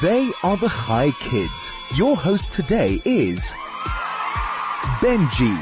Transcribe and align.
They 0.00 0.30
are 0.44 0.56
the 0.56 0.68
Chai 0.68 1.10
Kids. 1.10 1.72
Your 1.96 2.14
host 2.14 2.52
today 2.52 3.02
is 3.04 3.52
Benji. 5.00 5.58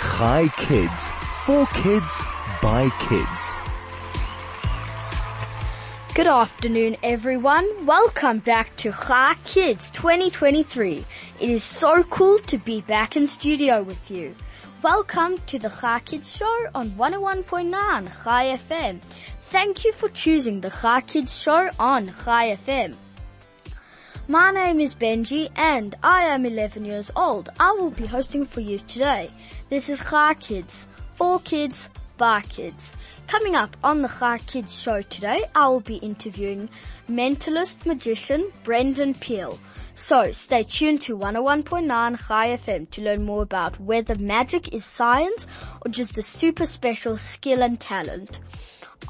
Chai 0.00 0.48
Kids. 0.56 1.10
For 1.44 1.66
kids, 1.74 2.22
by 2.62 2.88
kids. 2.98 3.54
Good 6.14 6.26
afternoon, 6.26 6.96
everyone. 7.02 7.68
Welcome 7.84 8.38
back 8.38 8.74
to 8.76 8.92
Chai 8.92 9.34
Kids 9.44 9.90
2023. 9.90 11.04
It 11.38 11.50
is 11.50 11.62
so 11.62 12.04
cool 12.04 12.38
to 12.46 12.56
be 12.56 12.80
back 12.80 13.14
in 13.14 13.26
studio 13.26 13.82
with 13.82 14.10
you. 14.10 14.34
Welcome 14.80 15.36
to 15.48 15.58
the 15.58 15.68
Chai 15.68 16.00
Kids 16.00 16.34
show 16.34 16.66
on 16.74 16.92
101.9 16.92 18.24
Chai 18.24 18.58
FM. 18.70 19.00
Thank 19.42 19.84
you 19.84 19.92
for 19.92 20.08
choosing 20.08 20.62
the 20.62 20.70
Chai 20.70 21.02
Kids 21.02 21.38
show 21.38 21.68
on 21.78 22.14
Chai 22.24 22.56
FM. 22.66 22.96
My 24.30 24.50
name 24.50 24.78
is 24.78 24.94
Benji 24.94 25.48
and 25.56 25.94
I 26.02 26.24
am 26.24 26.44
11 26.44 26.84
years 26.84 27.10
old. 27.16 27.48
I 27.58 27.72
will 27.72 27.88
be 27.88 28.04
hosting 28.04 28.44
for 28.44 28.60
you 28.60 28.78
today. 28.80 29.30
This 29.70 29.88
is 29.88 30.00
Chai 30.00 30.34
Kids, 30.34 30.86
for 31.14 31.40
kids, 31.40 31.88
by 32.18 32.42
kids. 32.42 32.94
Coming 33.26 33.56
up 33.56 33.74
on 33.82 34.02
the 34.02 34.08
Chai 34.08 34.36
Kids 34.36 34.78
show 34.78 35.00
today, 35.00 35.44
I 35.54 35.68
will 35.68 35.80
be 35.80 35.96
interviewing 35.96 36.68
mentalist 37.08 37.86
magician 37.86 38.52
Brendan 38.64 39.14
Peel. 39.14 39.58
So 39.94 40.30
stay 40.32 40.62
tuned 40.62 41.00
to 41.04 41.16
101.9 41.16 42.28
Chai 42.28 42.48
FM 42.48 42.90
to 42.90 43.00
learn 43.00 43.24
more 43.24 43.44
about 43.44 43.80
whether 43.80 44.14
magic 44.14 44.74
is 44.74 44.84
science 44.84 45.46
or 45.86 45.90
just 45.90 46.18
a 46.18 46.22
super 46.22 46.66
special 46.66 47.16
skill 47.16 47.62
and 47.62 47.80
talent. 47.80 48.40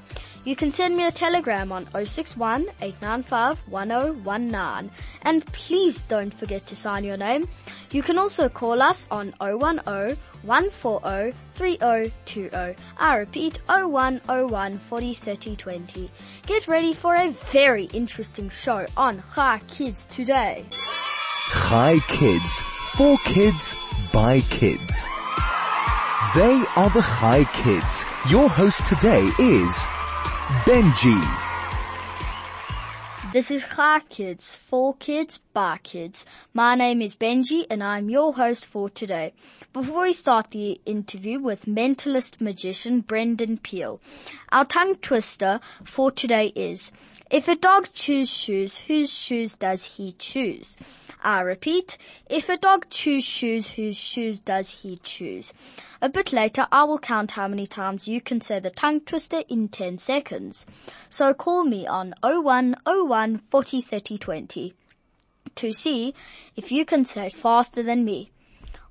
You 0.47 0.55
can 0.55 0.71
send 0.71 0.97
me 0.97 1.05
a 1.05 1.11
telegram 1.11 1.73
on 1.73 1.89
061 1.93 2.69
895 2.81 3.59
1019 3.69 4.93
and 5.23 5.45
please 5.47 5.99
don't 6.03 6.33
forget 6.33 6.65
to 6.69 6.77
sign 6.77 7.03
your 7.03 7.17
name. 7.17 7.49
You 7.91 8.01
can 8.05 8.17
also 8.17 8.49
call 8.49 8.81
us 8.81 9.09
on 9.11 9.35
010 9.41 9.81
140 9.83 11.37
3020. 11.57 12.77
I 12.97 13.17
repeat 13.17 13.59
0101 13.67 14.79
40 14.79 15.15
30 15.15 15.57
20. 15.57 16.11
Get 16.47 16.69
ready 16.69 16.95
for 16.95 17.17
a 17.17 17.33
very 17.51 17.87
interesting 17.87 18.49
show 18.49 18.87
on 18.97 19.25
Chai 19.35 19.61
Kids 19.67 20.07
today. 20.07 20.65
Chai 21.51 21.99
Kids. 22.07 22.61
For 22.97 23.19
kids, 23.25 23.77
by 24.13 24.41
kids. 24.43 25.09
They 26.37 26.65
are 26.77 26.91
the 26.91 27.03
Chai 27.19 27.45
Kids. 27.53 28.05
Your 28.31 28.49
host 28.49 28.85
today 28.85 29.29
is 29.41 29.87
Benji. 30.47 31.21
This 33.33 33.51
is 33.51 33.65
Chai 33.75 33.99
Kids, 34.09 34.55
for 34.55 34.95
kids, 34.95 35.41
by 35.53 35.79
kids. 35.83 36.25
My 36.55 36.77
name 36.77 37.03
is 37.03 37.17
Benji 37.17 37.67
and 37.69 37.83
I'm 37.83 38.09
your 38.09 38.33
host 38.35 38.65
for 38.65 38.89
today. 38.89 39.33
Before 39.73 40.03
we 40.03 40.13
start 40.13 40.53
the 40.53 40.81
interview 40.87 41.41
with 41.41 41.65
mentalist 41.67 42.41
magician 42.41 43.01
Brendan 43.01 43.59
Peel, 43.59 44.01
our 44.53 44.65
tongue 44.65 44.95
twister 44.95 45.59
for 45.85 46.13
today 46.13 46.53
is, 46.55 46.93
if 47.31 47.49
a 47.49 47.57
dog 47.57 47.89
chews 47.93 48.31
shoes, 48.31 48.77
whose 48.87 49.11
shoes 49.11 49.55
does 49.55 49.83
he 49.83 50.13
choose? 50.19 50.77
I 51.23 51.41
repeat, 51.41 51.99
if 52.31 52.49
a 52.49 52.57
dog 52.57 52.87
chews 52.89 53.25
shoes, 53.25 53.71
whose 53.71 53.97
shoes 53.97 54.39
does 54.39 54.71
he 54.71 55.01
choose? 55.03 55.53
A 56.01 56.09
bit 56.09 56.33
later, 56.33 56.69
I 56.71 56.85
will 56.85 57.01
count 57.01 57.33
how 57.33 57.49
many 57.49 57.67
times 57.67 58.07
you 58.07 58.21
can 58.21 58.41
say 58.41 58.61
the 58.61 58.71
tongue 58.71 59.01
twister 59.01 59.43
in 59.49 59.69
10 59.69 59.99
seconds. 59.99 60.67
So 61.11 61.35
call 61.35 61.65
me 61.65 61.85
on 61.85 62.15
0101 62.23 63.43
40 63.51 63.81
30 63.81 64.19
20 64.19 64.75
to 65.57 65.73
see 65.73 66.15
if 66.55 66.71
you 66.71 66.85
can 66.85 67.05
say 67.05 67.27
it 67.27 67.35
faster 67.35 67.83
than 67.83 68.05
me. 68.05 68.31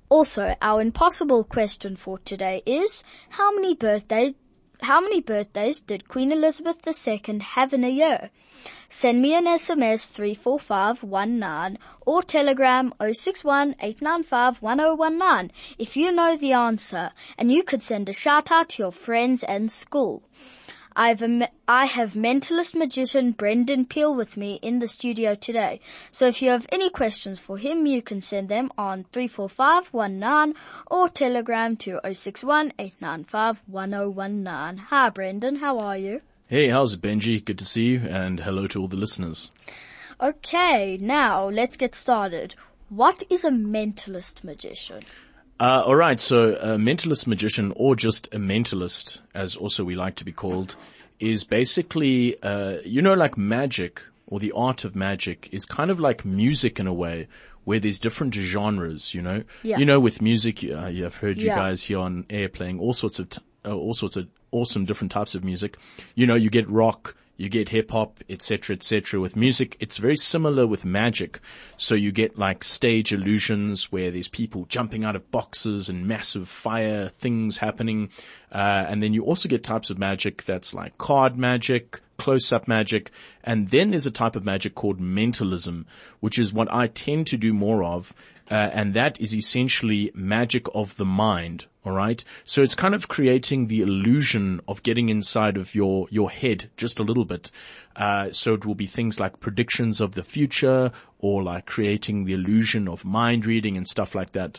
Also, 0.08 0.54
our 0.60 0.80
impossible 0.80 1.42
question 1.42 1.96
for 1.96 2.18
today 2.18 2.62
is, 2.66 3.02
how 3.30 3.54
many 3.54 3.74
birthdays 3.74 4.34
how 4.82 5.00
many 5.00 5.20
birthdays 5.20 5.80
did 5.80 6.08
Queen 6.08 6.32
Elizabeth 6.32 6.76
II 6.86 7.38
have 7.40 7.72
in 7.72 7.84
a 7.84 7.88
year? 7.88 8.30
Send 8.88 9.22
me 9.22 9.34
an 9.34 9.46
SMS 9.46 10.08
34519 10.10 11.78
or 12.04 12.22
telegram 12.22 12.92
061 13.00 13.74
if 15.78 15.96
you 15.96 16.12
know 16.12 16.36
the 16.36 16.52
answer 16.52 17.10
and 17.38 17.52
you 17.52 17.62
could 17.62 17.82
send 17.82 18.08
a 18.08 18.12
shout 18.12 18.50
out 18.50 18.68
to 18.70 18.82
your 18.82 18.92
friends 18.92 19.42
and 19.42 19.72
school. 19.72 20.22
I've 20.98 21.20
a, 21.20 21.50
I 21.68 21.84
have 21.84 22.14
mentalist 22.14 22.74
magician 22.74 23.32
Brendan 23.32 23.84
Peel 23.84 24.14
with 24.14 24.38
me 24.38 24.58
in 24.62 24.78
the 24.78 24.88
studio 24.88 25.34
today. 25.34 25.78
So 26.10 26.26
if 26.26 26.40
you 26.40 26.48
have 26.48 26.66
any 26.72 26.88
questions 26.88 27.38
for 27.38 27.58
him, 27.58 27.84
you 27.84 28.00
can 28.00 28.22
send 28.22 28.48
them 28.48 28.72
on 28.78 29.04
34519 29.12 30.54
or 30.86 31.10
telegram 31.10 31.76
to 31.76 32.00
061 32.10 32.72
Hi 34.88 35.08
Brendan, 35.10 35.56
how 35.56 35.78
are 35.78 35.98
you? 35.98 36.22
Hey, 36.46 36.68
how's 36.68 36.94
it 36.94 37.02
Benji? 37.02 37.44
Good 37.44 37.58
to 37.58 37.66
see 37.66 37.82
you 37.88 38.00
and 38.08 38.40
hello 38.40 38.66
to 38.68 38.80
all 38.80 38.88
the 38.88 38.96
listeners. 38.96 39.50
Okay, 40.18 40.96
now 40.98 41.46
let's 41.46 41.76
get 41.76 41.94
started. 41.94 42.54
What 42.88 43.22
is 43.28 43.44
a 43.44 43.50
mentalist 43.50 44.42
magician? 44.42 45.02
Uh, 45.58 45.82
alright, 45.86 46.20
so 46.20 46.54
a 46.56 46.76
mentalist 46.76 47.26
magician 47.26 47.72
or 47.76 47.96
just 47.96 48.26
a 48.34 48.38
mentalist, 48.38 49.20
as 49.34 49.56
also 49.56 49.84
we 49.84 49.94
like 49.94 50.14
to 50.16 50.24
be 50.24 50.32
called, 50.32 50.76
is 51.18 51.44
basically, 51.44 52.40
uh, 52.42 52.76
you 52.84 53.00
know, 53.00 53.14
like 53.14 53.38
magic 53.38 54.02
or 54.26 54.38
the 54.38 54.52
art 54.52 54.84
of 54.84 54.94
magic 54.94 55.48
is 55.52 55.64
kind 55.64 55.90
of 55.90 55.98
like 55.98 56.24
music 56.26 56.78
in 56.78 56.86
a 56.86 56.92
way 56.92 57.26
where 57.64 57.78
there's 57.80 57.98
different 57.98 58.34
genres, 58.34 59.14
you 59.14 59.22
know? 59.22 59.42
Yeah. 59.62 59.78
You 59.78 59.86
know, 59.86 59.98
with 59.98 60.20
music, 60.20 60.62
uh, 60.62 60.76
I've 60.78 61.16
heard 61.16 61.38
you 61.38 61.46
Yeah. 61.46 61.56
guys 61.56 61.82
here 61.84 61.98
on 62.00 62.26
air 62.28 62.48
playing 62.50 62.78
all 62.78 62.92
sorts 62.92 63.18
of, 63.18 63.30
t- 63.30 63.40
uh, 63.64 63.72
all 63.74 63.94
sorts 63.94 64.16
of 64.16 64.28
awesome 64.52 64.84
different 64.84 65.10
types 65.10 65.34
of 65.34 65.42
music. 65.42 65.78
You 66.14 66.26
know, 66.26 66.34
you 66.34 66.50
get 66.50 66.68
rock, 66.68 67.16
you 67.36 67.48
get 67.48 67.68
hip 67.68 67.90
hop, 67.90 68.20
etc., 68.28 68.76
etc. 68.76 69.20
With 69.20 69.36
music, 69.36 69.76
it's 69.80 69.98
very 69.98 70.16
similar 70.16 70.66
with 70.66 70.84
magic. 70.84 71.40
So 71.76 71.94
you 71.94 72.12
get 72.12 72.38
like 72.38 72.64
stage 72.64 73.12
illusions 73.12 73.92
where 73.92 74.10
there's 74.10 74.28
people 74.28 74.64
jumping 74.66 75.04
out 75.04 75.16
of 75.16 75.30
boxes 75.30 75.88
and 75.88 76.06
massive 76.06 76.48
fire 76.48 77.08
things 77.08 77.58
happening. 77.58 78.10
Uh, 78.50 78.86
and 78.88 79.02
then 79.02 79.12
you 79.12 79.24
also 79.24 79.48
get 79.48 79.62
types 79.62 79.90
of 79.90 79.98
magic 79.98 80.44
that's 80.44 80.72
like 80.72 80.96
card 80.98 81.36
magic, 81.36 82.00
close-up 82.18 82.66
magic, 82.68 83.10
and 83.44 83.70
then 83.70 83.90
there's 83.90 84.06
a 84.06 84.10
type 84.10 84.36
of 84.36 84.44
magic 84.44 84.74
called 84.74 85.00
mentalism, 85.00 85.86
which 86.20 86.38
is 86.38 86.52
what 86.52 86.72
I 86.72 86.86
tend 86.86 87.26
to 87.28 87.36
do 87.36 87.52
more 87.52 87.84
of, 87.84 88.12
uh, 88.50 88.54
and 88.54 88.94
that 88.94 89.20
is 89.20 89.34
essentially 89.34 90.10
magic 90.14 90.66
of 90.74 90.96
the 90.96 91.04
mind. 91.04 91.66
All 91.84 91.92
right. 91.92 92.24
So 92.44 92.62
it's 92.62 92.74
kind 92.74 92.96
of 92.96 93.06
creating 93.06 93.68
the 93.68 93.80
illusion 93.80 94.60
of 94.66 94.82
getting 94.82 95.08
inside 95.08 95.56
of 95.56 95.72
your, 95.72 96.08
your 96.10 96.30
head 96.30 96.68
just 96.76 96.98
a 96.98 97.04
little 97.04 97.24
bit. 97.24 97.52
Uh, 97.94 98.32
so 98.32 98.54
it 98.54 98.66
will 98.66 98.74
be 98.74 98.86
things 98.86 99.20
like 99.20 99.38
predictions 99.38 100.00
of 100.00 100.12
the 100.12 100.24
future 100.24 100.90
or 101.20 101.44
like 101.44 101.66
creating 101.66 102.24
the 102.24 102.32
illusion 102.32 102.88
of 102.88 103.04
mind 103.04 103.46
reading 103.46 103.76
and 103.76 103.86
stuff 103.86 104.16
like 104.16 104.32
that. 104.32 104.58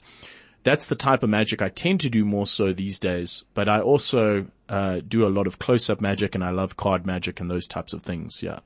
That's 0.68 0.88
the 0.88 0.96
type 0.96 1.24
of 1.24 1.30
magic 1.30 1.62
I 1.62 1.70
tend 1.70 2.02
to 2.02 2.10
do 2.10 2.26
more 2.26 2.46
so 2.46 2.74
these 2.74 3.00
days, 3.00 3.46
but 3.54 3.70
I 3.70 3.80
also, 3.80 4.48
uh, 4.68 5.00
do 5.08 5.26
a 5.26 5.30
lot 5.30 5.48
of 5.48 5.60
close-up 5.60 6.02
magic 6.02 6.36
and 6.36 6.44
I 6.44 6.50
love 6.50 6.76
card 6.76 7.06
magic 7.06 7.40
and 7.40 7.50
those 7.50 7.70
types 7.70 7.94
of 7.94 8.04
things. 8.04 8.44
Yeah. 8.44 8.60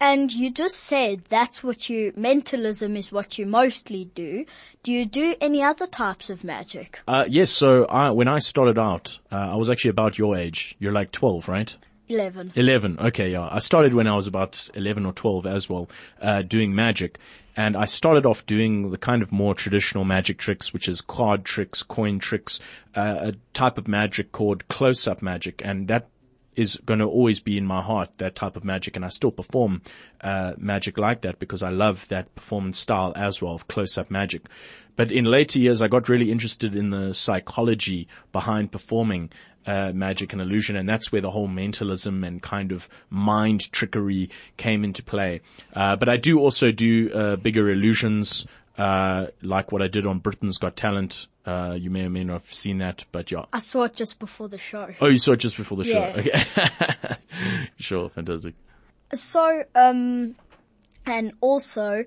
And 0.00 0.32
you 0.32 0.50
just 0.50 0.76
said 0.76 1.24
that's 1.28 1.62
what 1.62 1.90
you, 1.90 2.14
mentalism 2.16 2.96
is 2.96 3.12
what 3.12 3.36
you 3.36 3.44
mostly 3.44 4.06
do. 4.14 4.46
Do 4.82 4.90
you 4.90 5.04
do 5.04 5.34
any 5.42 5.62
other 5.62 5.86
types 5.86 6.30
of 6.30 6.42
magic? 6.42 7.00
Uh, 7.06 7.26
yes. 7.28 7.50
So 7.50 7.84
I, 7.84 8.10
when 8.12 8.26
I 8.26 8.38
started 8.38 8.78
out, 8.78 9.18
uh, 9.30 9.34
I 9.36 9.56
was 9.56 9.68
actually 9.68 9.90
about 9.90 10.16
your 10.16 10.38
age. 10.38 10.74
You're 10.78 10.92
like 10.92 11.12
12, 11.12 11.48
right? 11.48 11.76
11. 12.08 12.52
11. 12.54 12.98
Okay, 12.98 13.32
yeah. 13.32 13.46
I 13.50 13.58
started 13.58 13.92
when 13.92 14.06
I 14.06 14.16
was 14.16 14.26
about 14.26 14.70
11 14.72 15.04
or 15.04 15.12
12 15.12 15.44
as 15.44 15.68
well, 15.68 15.90
uh, 16.22 16.40
doing 16.40 16.74
magic. 16.74 17.18
And 17.58 17.76
I 17.76 17.86
started 17.86 18.24
off 18.24 18.46
doing 18.46 18.92
the 18.92 18.96
kind 18.96 19.20
of 19.20 19.32
more 19.32 19.52
traditional 19.52 20.04
magic 20.04 20.38
tricks, 20.38 20.72
which 20.72 20.88
is 20.88 21.00
card 21.00 21.44
tricks, 21.44 21.82
coin 21.82 22.20
tricks, 22.20 22.60
uh, 22.94 23.16
a 23.20 23.32
type 23.52 23.78
of 23.78 23.88
magic 23.88 24.30
called 24.30 24.68
close-up 24.68 25.20
magic. 25.22 25.60
And 25.64 25.88
that 25.88 26.06
is 26.58 26.76
going 26.84 27.00
to 27.00 27.06
always 27.06 27.40
be 27.40 27.56
in 27.56 27.64
my 27.64 27.82
heart, 27.82 28.10
that 28.18 28.34
type 28.34 28.56
of 28.56 28.64
magic. 28.64 28.96
And 28.96 29.04
I 29.04 29.08
still 29.08 29.30
perform, 29.30 29.82
uh, 30.20 30.54
magic 30.58 30.98
like 30.98 31.20
that 31.22 31.38
because 31.38 31.62
I 31.62 31.70
love 31.70 32.06
that 32.08 32.34
performance 32.34 32.78
style 32.78 33.12
as 33.16 33.40
well 33.40 33.54
of 33.54 33.68
close-up 33.68 34.10
magic. 34.10 34.42
But 34.96 35.12
in 35.12 35.24
later 35.24 35.60
years, 35.60 35.80
I 35.80 35.88
got 35.88 36.08
really 36.08 36.32
interested 36.32 36.74
in 36.74 36.90
the 36.90 37.14
psychology 37.14 38.08
behind 38.32 38.72
performing 38.72 39.30
uh, 39.64 39.92
magic 39.92 40.32
and 40.32 40.42
illusion, 40.42 40.76
and 40.76 40.88
that's 40.88 41.12
where 41.12 41.20
the 41.20 41.30
whole 41.30 41.46
mentalism 41.46 42.24
and 42.24 42.42
kind 42.42 42.72
of 42.72 42.88
mind 43.10 43.70
trickery 43.70 44.30
came 44.56 44.82
into 44.82 45.02
play. 45.02 45.40
Uh, 45.74 45.94
but 45.94 46.08
I 46.08 46.16
do 46.16 46.40
also 46.40 46.72
do 46.72 47.12
uh, 47.12 47.36
bigger 47.36 47.70
illusions, 47.70 48.46
uh, 48.78 49.26
like 49.42 49.72
what 49.72 49.82
I 49.82 49.88
did 49.88 50.06
on 50.06 50.20
Britain's 50.20 50.56
Got 50.56 50.76
Talent. 50.76 51.26
Uh, 51.44 51.76
you 51.78 51.90
may 51.90 52.04
or 52.04 52.10
may 52.10 52.24
not 52.24 52.42
have 52.42 52.52
seen 52.52 52.78
that, 52.78 53.04
but 53.10 53.30
yeah. 53.30 53.44
I 53.52 53.58
saw 53.58 53.84
it 53.84 53.96
just 53.96 54.18
before 54.18 54.48
the 54.48 54.58
show. 54.58 54.88
Oh, 55.00 55.08
you 55.08 55.18
saw 55.18 55.32
it 55.32 55.38
just 55.38 55.56
before 55.56 55.78
the 55.78 55.84
show. 55.84 56.12
Yeah. 56.24 56.44
Okay. 56.54 57.16
sure, 57.78 58.08
fantastic. 58.10 58.54
So, 59.14 59.64
um, 59.74 60.36
and 61.06 61.32
also, 61.40 62.04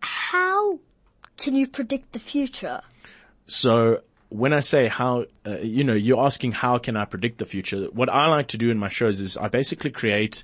how 0.00 0.78
can 1.36 1.54
you 1.54 1.66
predict 1.66 2.12
the 2.12 2.18
future? 2.18 2.82
So 3.46 4.02
when 4.28 4.52
I 4.52 4.60
say 4.60 4.88
how, 4.88 5.24
uh, 5.46 5.58
you 5.58 5.84
know, 5.84 5.94
you're 5.94 6.22
asking 6.22 6.52
how 6.52 6.78
can 6.78 6.96
I 6.96 7.04
predict 7.04 7.38
the 7.38 7.46
future? 7.46 7.86
What 7.92 8.12
I 8.12 8.26
like 8.26 8.48
to 8.48 8.58
do 8.58 8.70
in 8.70 8.78
my 8.78 8.88
shows 8.88 9.20
is 9.20 9.36
I 9.36 9.48
basically 9.48 9.90
create 9.90 10.42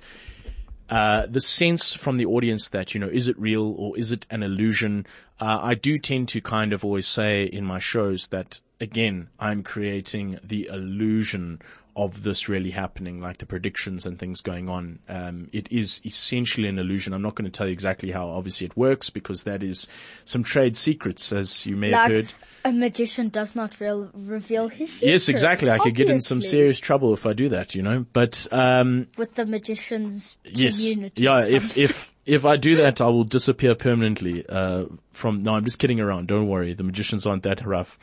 uh, 0.89 1.25
the 1.27 1.41
sense 1.41 1.93
from 1.93 2.17
the 2.17 2.25
audience 2.25 2.69
that, 2.69 2.93
you 2.93 2.99
know, 2.99 3.09
is 3.09 3.27
it 3.27 3.39
real 3.39 3.73
or 3.77 3.97
is 3.97 4.11
it 4.11 4.27
an 4.29 4.43
illusion? 4.43 5.05
Uh, 5.39 5.59
I 5.61 5.75
do 5.75 5.97
tend 5.97 6.29
to 6.29 6.41
kind 6.41 6.73
of 6.73 6.85
always 6.85 7.07
say 7.07 7.43
in 7.43 7.65
my 7.65 7.79
shows 7.79 8.27
that, 8.27 8.59
again, 8.79 9.29
I'm 9.39 9.63
creating 9.63 10.39
the 10.43 10.67
illusion 10.67 11.61
of 11.95 12.23
this 12.23 12.49
really 12.49 12.71
happening, 12.71 13.21
like 13.21 13.37
the 13.37 13.45
predictions 13.45 14.05
and 14.05 14.19
things 14.19 14.41
going 14.41 14.67
on. 14.69 14.99
Um, 15.07 15.49
it 15.53 15.71
is 15.71 16.01
essentially 16.05 16.67
an 16.67 16.77
illusion. 16.77 17.13
I'm 17.13 17.21
not 17.21 17.35
going 17.35 17.49
to 17.49 17.57
tell 17.57 17.67
you 17.67 17.73
exactly 17.73 18.11
how 18.11 18.27
obviously 18.27 18.65
it 18.65 18.75
works 18.75 19.09
because 19.09 19.43
that 19.43 19.63
is 19.63 19.87
some 20.25 20.43
trade 20.43 20.75
secrets, 20.75 21.31
as 21.31 21.65
you 21.65 21.77
may 21.77 21.91
have 21.91 22.11
heard. 22.11 22.33
A 22.65 22.71
magician 22.71 23.29
does 23.29 23.55
not 23.55 23.79
real, 23.79 24.09
reveal 24.13 24.67
his. 24.67 25.01
Yes, 25.01 25.29
exactly. 25.29 25.69
I 25.69 25.77
could 25.77 25.93
get 25.93 26.09
in 26.09 26.19
some 26.19 26.41
serious 26.41 26.79
trouble 26.79 27.13
if 27.13 27.25
I 27.27 27.33
do 27.33 27.49
that, 27.49 27.75
you 27.75 27.83
know. 27.83 28.05
But 28.11 28.47
um, 28.51 29.07
With 29.17 29.35
the 29.35 29.45
magician's 29.45 30.35
yes, 30.43 30.77
community. 30.77 31.23
yeah. 31.23 31.45
If 31.45 31.77
if 31.77 32.11
if 32.25 32.43
I 32.43 32.57
do 32.57 32.77
that, 32.77 33.01
I 33.01 33.05
will 33.05 33.23
disappear 33.23 33.75
permanently. 33.75 34.43
Uh, 34.49 34.85
from 35.13 35.41
no, 35.41 35.53
I'm 35.53 35.63
just 35.63 35.77
kidding 35.77 35.99
around. 35.99 36.27
Don't 36.27 36.47
worry, 36.47 36.73
the 36.73 36.83
magicians 36.83 37.25
aren't 37.27 37.43
that 37.43 37.63
rough. 37.63 37.99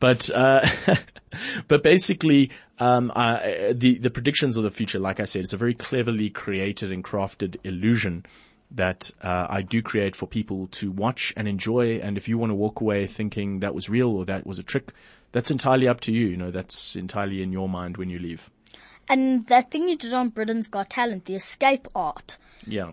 But 0.00 0.30
uh, 0.34 0.66
but 1.68 1.82
basically, 1.82 2.50
um, 2.78 3.12
I, 3.14 3.74
the 3.76 3.98
the 3.98 4.10
predictions 4.10 4.56
of 4.56 4.64
the 4.64 4.70
future, 4.70 4.98
like 4.98 5.20
I 5.20 5.26
said, 5.26 5.42
it's 5.44 5.52
a 5.52 5.58
very 5.58 5.74
cleverly 5.74 6.30
created 6.30 6.90
and 6.90 7.04
crafted 7.04 7.56
illusion 7.62 8.24
that 8.70 9.10
uh, 9.22 9.46
I 9.48 9.62
do 9.62 9.82
create 9.82 10.14
for 10.14 10.26
people 10.26 10.68
to 10.72 10.90
watch 10.90 11.32
and 11.36 11.48
enjoy. 11.48 11.98
And 11.98 12.16
if 12.16 12.28
you 12.28 12.38
want 12.38 12.50
to 12.50 12.54
walk 12.54 12.80
away 12.80 13.06
thinking 13.06 13.60
that 13.60 13.74
was 13.74 13.88
real 13.88 14.10
or 14.10 14.24
that 14.26 14.46
was 14.46 14.58
a 14.58 14.62
trick, 14.62 14.92
that's 15.32 15.50
entirely 15.50 15.88
up 15.88 16.00
to 16.02 16.12
you. 16.12 16.26
You 16.26 16.36
know, 16.36 16.50
that's 16.50 16.94
entirely 16.96 17.42
in 17.42 17.52
your 17.52 17.68
mind 17.68 17.96
when 17.96 18.10
you 18.10 18.18
leave. 18.18 18.50
and 19.08 19.46
that 19.46 19.70
thing 19.70 19.88
you 19.88 19.96
did 19.96 20.12
on 20.12 20.28
Britain's 20.28 20.66
Got 20.66 20.90
Talent, 20.90 21.24
the 21.24 21.34
escape 21.34 21.88
art. 21.94 22.36
Yeah. 22.66 22.92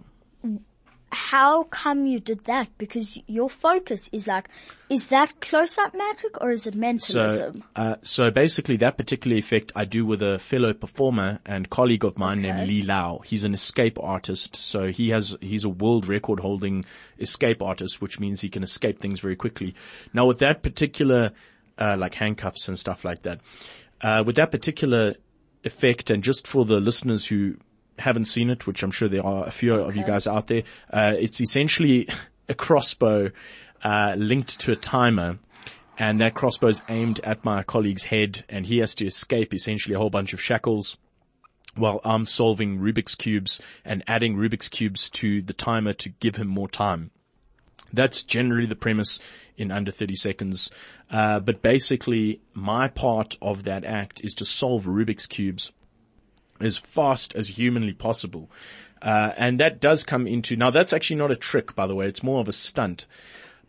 How 1.16 1.64
come 1.64 2.06
you 2.06 2.20
did 2.20 2.44
that? 2.46 2.68
Because 2.78 3.18
your 3.28 3.50
focus 3.50 4.10
is 4.12 4.28
like, 4.28 4.50
is 4.90 5.08
that 5.08 5.40
close-up 5.40 5.96
magic 5.96 6.42
or 6.42 6.52
is 6.52 6.68
it 6.68 6.74
So, 6.74 6.80
mentalism? 6.80 7.64
uh, 7.76 7.96
so 8.04 8.30
basically 8.32 8.76
that 8.78 8.98
particular 8.98 9.38
effect 9.38 9.72
I 9.76 9.86
do 9.86 10.06
with 10.06 10.22
a 10.22 10.40
fellow 10.40 10.74
performer 10.74 11.40
and 11.46 11.70
colleague 11.70 12.04
of 12.04 12.18
mine 12.18 12.42
named 12.42 12.60
Okay. 12.60 12.68
Lee 12.68 12.82
Lau. 12.84 13.22
He's 13.24 13.46
an 13.46 13.54
escape 13.54 13.98
artist. 14.00 14.56
So 14.58 14.88
he 14.92 15.10
has, 15.10 15.38
he's 15.42 15.64
a 15.64 15.70
world 15.70 16.08
record 16.08 16.42
holding 16.42 16.84
escape 17.18 17.62
artist, 17.62 18.02
which 18.02 18.20
means 18.20 18.42
he 18.42 18.50
can 18.50 18.62
escape 18.62 19.00
things 19.00 19.22
very 19.22 19.38
quickly. 19.38 19.74
Now 20.14 20.26
with 20.28 20.40
that 20.40 20.64
particular, 20.64 21.32
uh, 21.80 21.96
like 21.98 22.14
handcuffs 22.16 22.68
and 22.68 22.78
stuff 22.78 23.06
like 23.06 23.22
that, 23.24 23.40
uh, 24.02 24.22
with 24.26 24.36
that 24.36 24.52
particular 24.52 25.16
effect 25.64 26.10
and 26.12 26.22
just 26.24 26.48
for 26.48 26.66
the 26.66 26.80
listeners 26.80 27.26
who 27.26 27.56
haven't 28.00 28.26
seen 28.26 28.50
it, 28.50 28.68
which 28.68 28.84
I'm 28.84 28.92
sure 28.92 29.08
there 29.08 29.26
are 29.26 29.46
a 29.46 29.52
few 29.52 29.76
of 29.76 29.96
you 29.96 30.04
guys 30.04 30.28
out 30.28 30.48
there, 30.48 30.64
uh, 30.92 31.16
it's 31.18 31.40
essentially 31.40 32.08
a 32.50 32.54
crossbow, 32.54 33.32
uh, 33.84 34.16
linked 34.18 34.60
to 34.62 34.72
a 34.72 34.76
timer 34.76 35.38
and 35.98 36.20
that 36.20 36.34
crossbow 36.34 36.68
is 36.68 36.82
aimed 36.90 37.20
at 37.24 37.46
my 37.46 37.64
colleague's 37.64 38.04
head 38.04 38.44
and 38.50 38.66
he 38.66 38.80
has 38.80 38.96
to 38.96 39.06
escape 39.06 39.54
essentially 39.54 39.96
a 39.96 39.98
whole 39.98 40.10
bunch 40.10 40.34
of 40.34 40.42
shackles 40.42 40.98
while 41.76 42.02
I'm 42.04 42.26
solving 42.26 42.80
Rubik's 42.80 43.16
cubes 43.16 43.62
and 43.84 44.04
adding 44.08 44.36
Rubik's 44.36 44.70
cubes 44.70 45.10
to 45.12 45.42
the 45.42 45.54
timer 45.54 45.94
to 45.94 46.10
give 46.10 46.36
him 46.36 46.48
more 46.48 46.70
time. 46.70 47.12
That's 47.94 48.24
generally 48.24 48.66
the 48.66 48.76
premise 48.76 49.20
in 49.58 49.72
under 49.72 49.92
30 49.92 50.16
seconds. 50.16 50.70
Uh, 51.10 51.40
but 51.40 51.62
basically 51.62 52.42
my 52.54 52.88
part 52.88 53.38
of 53.42 53.64
that 53.64 53.86
act 53.86 54.22
is 54.22 54.34
to 54.36 54.46
solve 54.46 54.86
Rubik's 54.86 55.28
cubes 55.28 55.72
as 56.60 56.78
fast 56.78 57.34
as 57.36 57.50
humanly 57.50 57.94
possible. 57.94 58.50
Uh, 59.02 59.34
and 59.38 59.60
that 59.60 59.80
does 59.80 60.04
come 60.04 60.26
into, 60.26 60.56
now 60.56 60.72
that's 60.72 60.94
actually 60.94 61.18
not 61.18 61.32
a 61.32 61.36
trick, 61.36 61.76
by 61.76 61.86
the 61.86 61.96
way. 61.96 62.08
It's 62.08 62.24
more 62.24 62.40
of 62.40 62.48
a 62.48 62.54
stunt. 62.54 63.06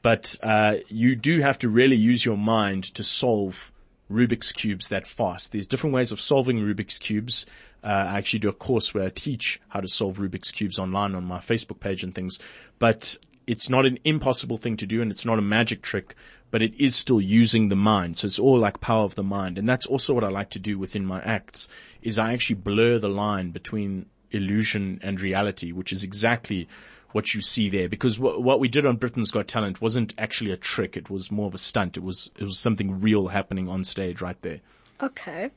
But, 0.03 0.37
uh, 0.43 0.77
you 0.89 1.17
do 1.17 1.41
have 1.41 1.59
to 1.61 1.69
really 1.69 1.97
use 1.97 2.25
your 2.25 2.37
mind 2.39 2.85
to 2.95 3.03
solve 3.03 3.73
Rubik's 4.11 4.53
cubes 4.53 4.89
that 4.89 5.07
fast. 5.07 5.53
There's 5.53 5.67
different 5.67 5.95
ways 5.95 6.13
of 6.13 6.21
solving 6.21 6.59
Rubik's 6.59 6.99
cubes. 6.99 7.45
Uh, 7.83 7.89
I 7.89 8.19
actually 8.19 8.39
do 8.41 8.49
a 8.49 8.53
course 8.53 8.95
where 8.95 9.05
I 9.05 9.11
teach 9.11 9.61
how 9.69 9.81
to 9.81 9.89
solve 9.89 10.19
Rubik's 10.19 10.53
cubes 10.53 10.79
online 10.79 11.15
on 11.15 11.25
my 11.25 11.39
Facebook 11.39 11.81
page 11.81 12.05
and 12.05 12.15
things. 12.15 12.39
But 12.79 13.17
it's 13.47 13.69
not 13.69 13.87
an 13.87 13.99
impossible 14.05 14.59
thing 14.59 14.77
to 14.79 14.87
do 14.87 15.03
and 15.03 15.11
it's 15.11 15.25
not 15.25 15.39
a 15.39 15.43
magic 15.43 15.83
trick, 15.83 16.15
but 16.51 16.63
it 16.63 16.75
is 16.79 16.95
still 16.95 17.21
using 17.21 17.69
the 17.69 17.77
mind. 17.77 18.17
So 18.19 18.27
it's 18.27 18.39
all 18.39 18.59
like 18.59 18.81
power 18.81 19.05
of 19.05 19.15
the 19.15 19.23
mind. 19.23 19.59
And 19.59 19.69
that's 19.69 19.87
also 19.87 20.15
what 20.15 20.25
I 20.25 20.29
like 20.29 20.51
to 20.51 20.59
do 20.59 20.79
within 20.79 21.05
my 21.05 21.21
acts 21.23 21.69
is 22.07 22.19
I 22.19 22.33
actually 22.33 22.57
blur 22.57 22.99
the 22.99 23.09
line 23.09 23.51
between 23.51 24.07
illusion 24.31 25.01
and 25.03 25.21
reality, 25.21 25.73
which 25.73 25.93
is 25.93 26.05
exactly 26.05 26.69
what 27.13 27.35
you 27.35 27.41
see 27.41 27.69
there. 27.69 27.89
Because 27.89 28.17
wh- 28.17 28.41
what 28.41 28.61
we 28.61 28.69
did 28.69 28.87
on 28.87 28.97
Britain's 28.97 29.31
Got 29.31 29.49
Talent 29.49 29.81
wasn't 29.81 30.15
actually 30.17 30.53
a 30.53 30.57
trick. 30.57 30.97
It 30.97 31.11
was 31.11 31.31
more 31.31 31.49
of 31.49 31.55
a 31.55 31.59
stunt. 31.59 31.97
It 31.97 32.03
was, 32.03 32.31
it 32.37 32.45
was 32.45 32.59
something 32.59 33.01
real 33.01 33.29
happening 33.29 33.69
on 33.69 33.83
stage 33.83 34.21
right 34.21 34.41
there. 34.43 34.61
Okay. 35.03 35.51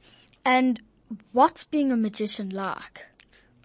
And 0.43 0.81
what's 1.31 1.63
being 1.63 1.91
a 1.91 1.97
magician 1.97 2.49
like? 2.49 3.05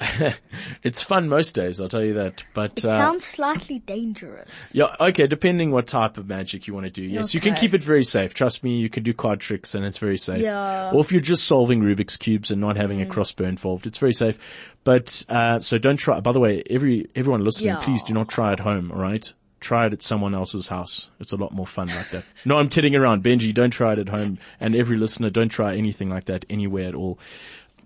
It's 0.82 1.02
fun 1.02 1.28
most 1.28 1.54
days, 1.54 1.80
I'll 1.80 1.88
tell 1.88 2.04
you 2.04 2.14
that. 2.14 2.44
But, 2.52 2.78
It 2.78 2.84
uh, 2.84 2.98
sounds 2.98 3.24
slightly 3.24 3.78
dangerous. 3.80 4.70
Yeah, 4.74 4.94
okay, 5.00 5.26
depending 5.26 5.70
what 5.70 5.86
type 5.86 6.18
of 6.18 6.28
magic 6.28 6.66
you 6.66 6.74
want 6.74 6.84
to 6.84 6.90
do. 6.90 7.02
Yes, 7.02 7.32
you 7.32 7.40
can 7.40 7.54
keep 7.54 7.74
it 7.74 7.82
very 7.82 8.04
safe. 8.04 8.34
Trust 8.34 8.62
me, 8.62 8.76
you 8.76 8.90
can 8.90 9.02
do 9.02 9.14
card 9.14 9.40
tricks 9.40 9.74
and 9.74 9.84
it's 9.84 9.96
very 9.96 10.18
safe. 10.18 10.42
Yeah. 10.42 10.90
Or 10.92 11.00
if 11.00 11.10
you're 11.10 11.20
just 11.20 11.44
solving 11.44 11.80
Rubik's 11.80 12.16
cubes 12.16 12.50
and 12.50 12.60
not 12.60 12.76
having 12.76 13.00
a 13.00 13.06
crossbow 13.06 13.44
involved, 13.44 13.86
it's 13.86 13.98
very 13.98 14.12
safe. 14.12 14.38
But, 14.84 15.24
uh, 15.28 15.60
so 15.60 15.78
don't 15.78 15.96
try, 15.96 16.20
by 16.20 16.32
the 16.32 16.40
way, 16.40 16.62
every, 16.68 17.08
everyone 17.14 17.42
listening, 17.42 17.68
Yeah. 17.68 17.84
please 17.84 18.02
do 18.02 18.12
not 18.12 18.28
try 18.28 18.52
at 18.52 18.60
home, 18.60 18.92
alright? 18.92 19.32
Try 19.60 19.86
it 19.86 19.94
at 19.94 20.02
someone 20.02 20.34
else's 20.34 20.68
house. 20.68 21.08
It's 21.20 21.32
a 21.32 21.36
lot 21.36 21.52
more 21.52 21.66
fun 21.66 21.88
like 21.88 22.10
that. 22.10 22.24
no, 22.44 22.58
I'm 22.58 22.68
kidding 22.68 22.94
around. 22.94 23.24
Benji, 23.24 23.54
don't 23.54 23.70
try 23.70 23.94
it 23.94 23.98
at 23.98 24.10
home. 24.10 24.38
And 24.60 24.76
every 24.76 24.98
listener, 24.98 25.30
don't 25.30 25.48
try 25.48 25.74
anything 25.76 26.10
like 26.10 26.26
that 26.26 26.44
anywhere 26.50 26.88
at 26.88 26.94
all 26.94 27.18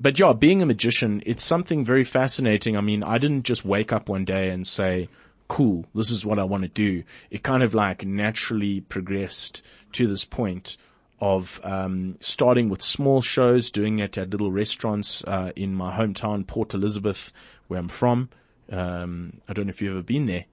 but 0.01 0.19
yeah, 0.19 0.33
being 0.33 0.63
a 0.63 0.67
magician, 0.67 1.23
it's 1.27 1.45
something 1.45 1.85
very 1.85 2.05
fascinating. 2.05 2.77
I 2.77 2.81
mean, 2.81 3.03
I 3.03 3.19
didn't 3.19 3.45
just 3.45 3.65
wake 3.65 3.93
up 3.93 4.09
one 4.09 4.25
day 4.25 4.51
and 4.51 4.67
say, 4.67 5.09
cool, 5.49 5.87
this 5.95 6.11
is 6.11 6.25
what 6.25 6.39
I 6.39 6.45
want 6.45 6.63
to 6.63 6.69
do. 6.69 7.03
It 7.31 7.43
kind 7.43 7.63
of 7.63 7.75
like 7.75 8.05
naturally 8.05 8.81
progressed 8.81 9.63
to 9.93 10.07
this 10.07 10.25
point 10.25 10.77
of 11.21 11.61
um, 11.65 12.17
starting 12.21 12.69
with 12.69 12.83
small 12.83 13.21
shows, 13.21 13.71
doing 13.71 13.99
it 13.99 14.17
at 14.17 14.31
little 14.31 14.53
restaurants 14.53 15.25
uh, 15.25 15.51
in 15.57 15.75
my 15.75 15.97
hometown, 15.97 16.47
Port 16.47 16.75
Elizabeth, 16.75 17.33
where 17.67 17.81
I'm 17.81 17.89
from. 17.89 18.29
Um, 18.71 19.41
I 19.49 19.53
don't 19.53 19.67
know 19.67 19.71
if 19.71 19.83
you've 19.83 19.93
ever 19.93 20.03
been 20.03 20.27
there, 20.27 20.45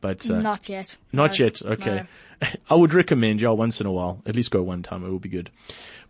but 0.00 0.28
uh, 0.30 0.40
Not 0.40 0.68
yet. 0.68 0.96
not 1.12 1.38
No. 1.38 1.44
yet. 1.44 1.62
Okay. 1.62 2.02
I 2.70 2.74
would 2.74 2.94
recommend, 2.94 3.40
yeah, 3.40 3.50
once 3.50 3.80
in 3.80 3.86
a 3.86 3.92
while. 3.92 4.22
At 4.26 4.34
least 4.34 4.50
go 4.50 4.62
one 4.62 4.82
time. 4.82 5.04
It 5.04 5.10
will 5.10 5.18
be 5.18 5.28
good. 5.28 5.50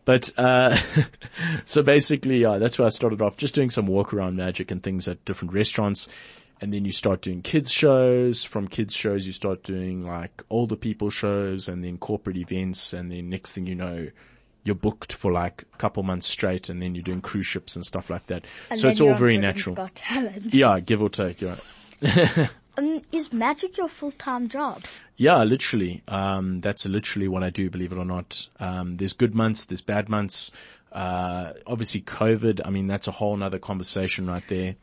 But, 0.05 0.33
uh, 0.39 0.79
so 1.65 1.83
basically, 1.83 2.39
yeah, 2.39 2.59
that's 2.59 2.79
where 2.79 2.87
I 2.87 2.91
started 2.91 3.21
off, 3.21 3.37
just 3.37 3.55
doing 3.55 3.71
some 3.71 3.87
walk 3.87 4.15
around 4.15 4.37
magic 4.37 4.71
and 4.71 4.83
things 4.83 5.09
at 5.09 5.25
different 5.25 5.53
restaurants. 5.53 6.09
And 6.61 6.73
then 6.75 6.85
you 6.85 6.93
start 6.93 7.23
doing 7.23 7.43
kids 7.43 7.71
shows. 7.73 8.45
From 8.45 8.69
kids 8.69 8.95
shows, 8.95 9.27
you 9.27 9.33
start 9.33 9.63
doing 9.63 10.05
like 10.07 10.43
older 10.51 10.77
people 10.77 11.11
shows 11.11 11.69
and 11.69 11.83
then 11.85 11.97
corporate 11.99 12.37
events. 12.37 12.93
And 12.93 13.11
then 13.11 13.29
next 13.31 13.53
thing 13.53 13.67
you 13.67 13.75
know, 13.75 14.09
you're 14.63 14.75
booked 14.75 15.13
for 15.15 15.33
like 15.33 15.65
a 15.73 15.77
couple 15.79 16.03
months 16.03 16.27
straight 16.29 16.69
and 16.69 16.83
then 16.83 16.95
you're 16.95 17.03
doing 17.03 17.23
cruise 17.23 17.47
ships 17.47 17.77
and 17.77 17.85
stuff 17.87 18.11
like 18.11 18.27
that. 18.27 18.45
And 18.69 18.79
so 18.79 18.89
it's 18.89 19.01
all 19.01 19.15
very 19.15 19.39
natural. 19.39 19.75
Yeah, 20.53 20.81
give 20.81 21.01
or 21.03 21.09
take, 21.09 21.41
yeah. 21.41 21.57
Um, 22.77 23.03
is 23.13 23.33
magic 23.33 23.77
your 23.77 23.89
full-time 23.89 24.49
job? 24.49 24.83
Yeah, 25.17 25.43
literally. 25.45 26.03
Um, 26.09 26.61
that's 26.61 26.87
literally 26.87 27.29
what 27.29 27.43
I 27.43 27.51
do, 27.51 27.69
believe 27.71 27.93
it 27.93 27.99
or 27.99 28.05
not. 28.05 28.49
Um, 28.59 28.97
there's 28.97 29.13
good 29.13 29.35
months, 29.35 29.67
there's 29.67 29.81
bad 29.83 30.09
months. 30.09 30.51
Uh, 30.93 31.53
obviously 31.69 32.01
COVID, 32.01 32.61
I 32.65 32.71
mean, 32.71 32.89
that's 32.89 33.07
a 33.07 33.13
whole 33.13 33.37
nother 33.37 33.61
conversation 33.61 34.27
right 34.27 34.43
there. 34.49 34.75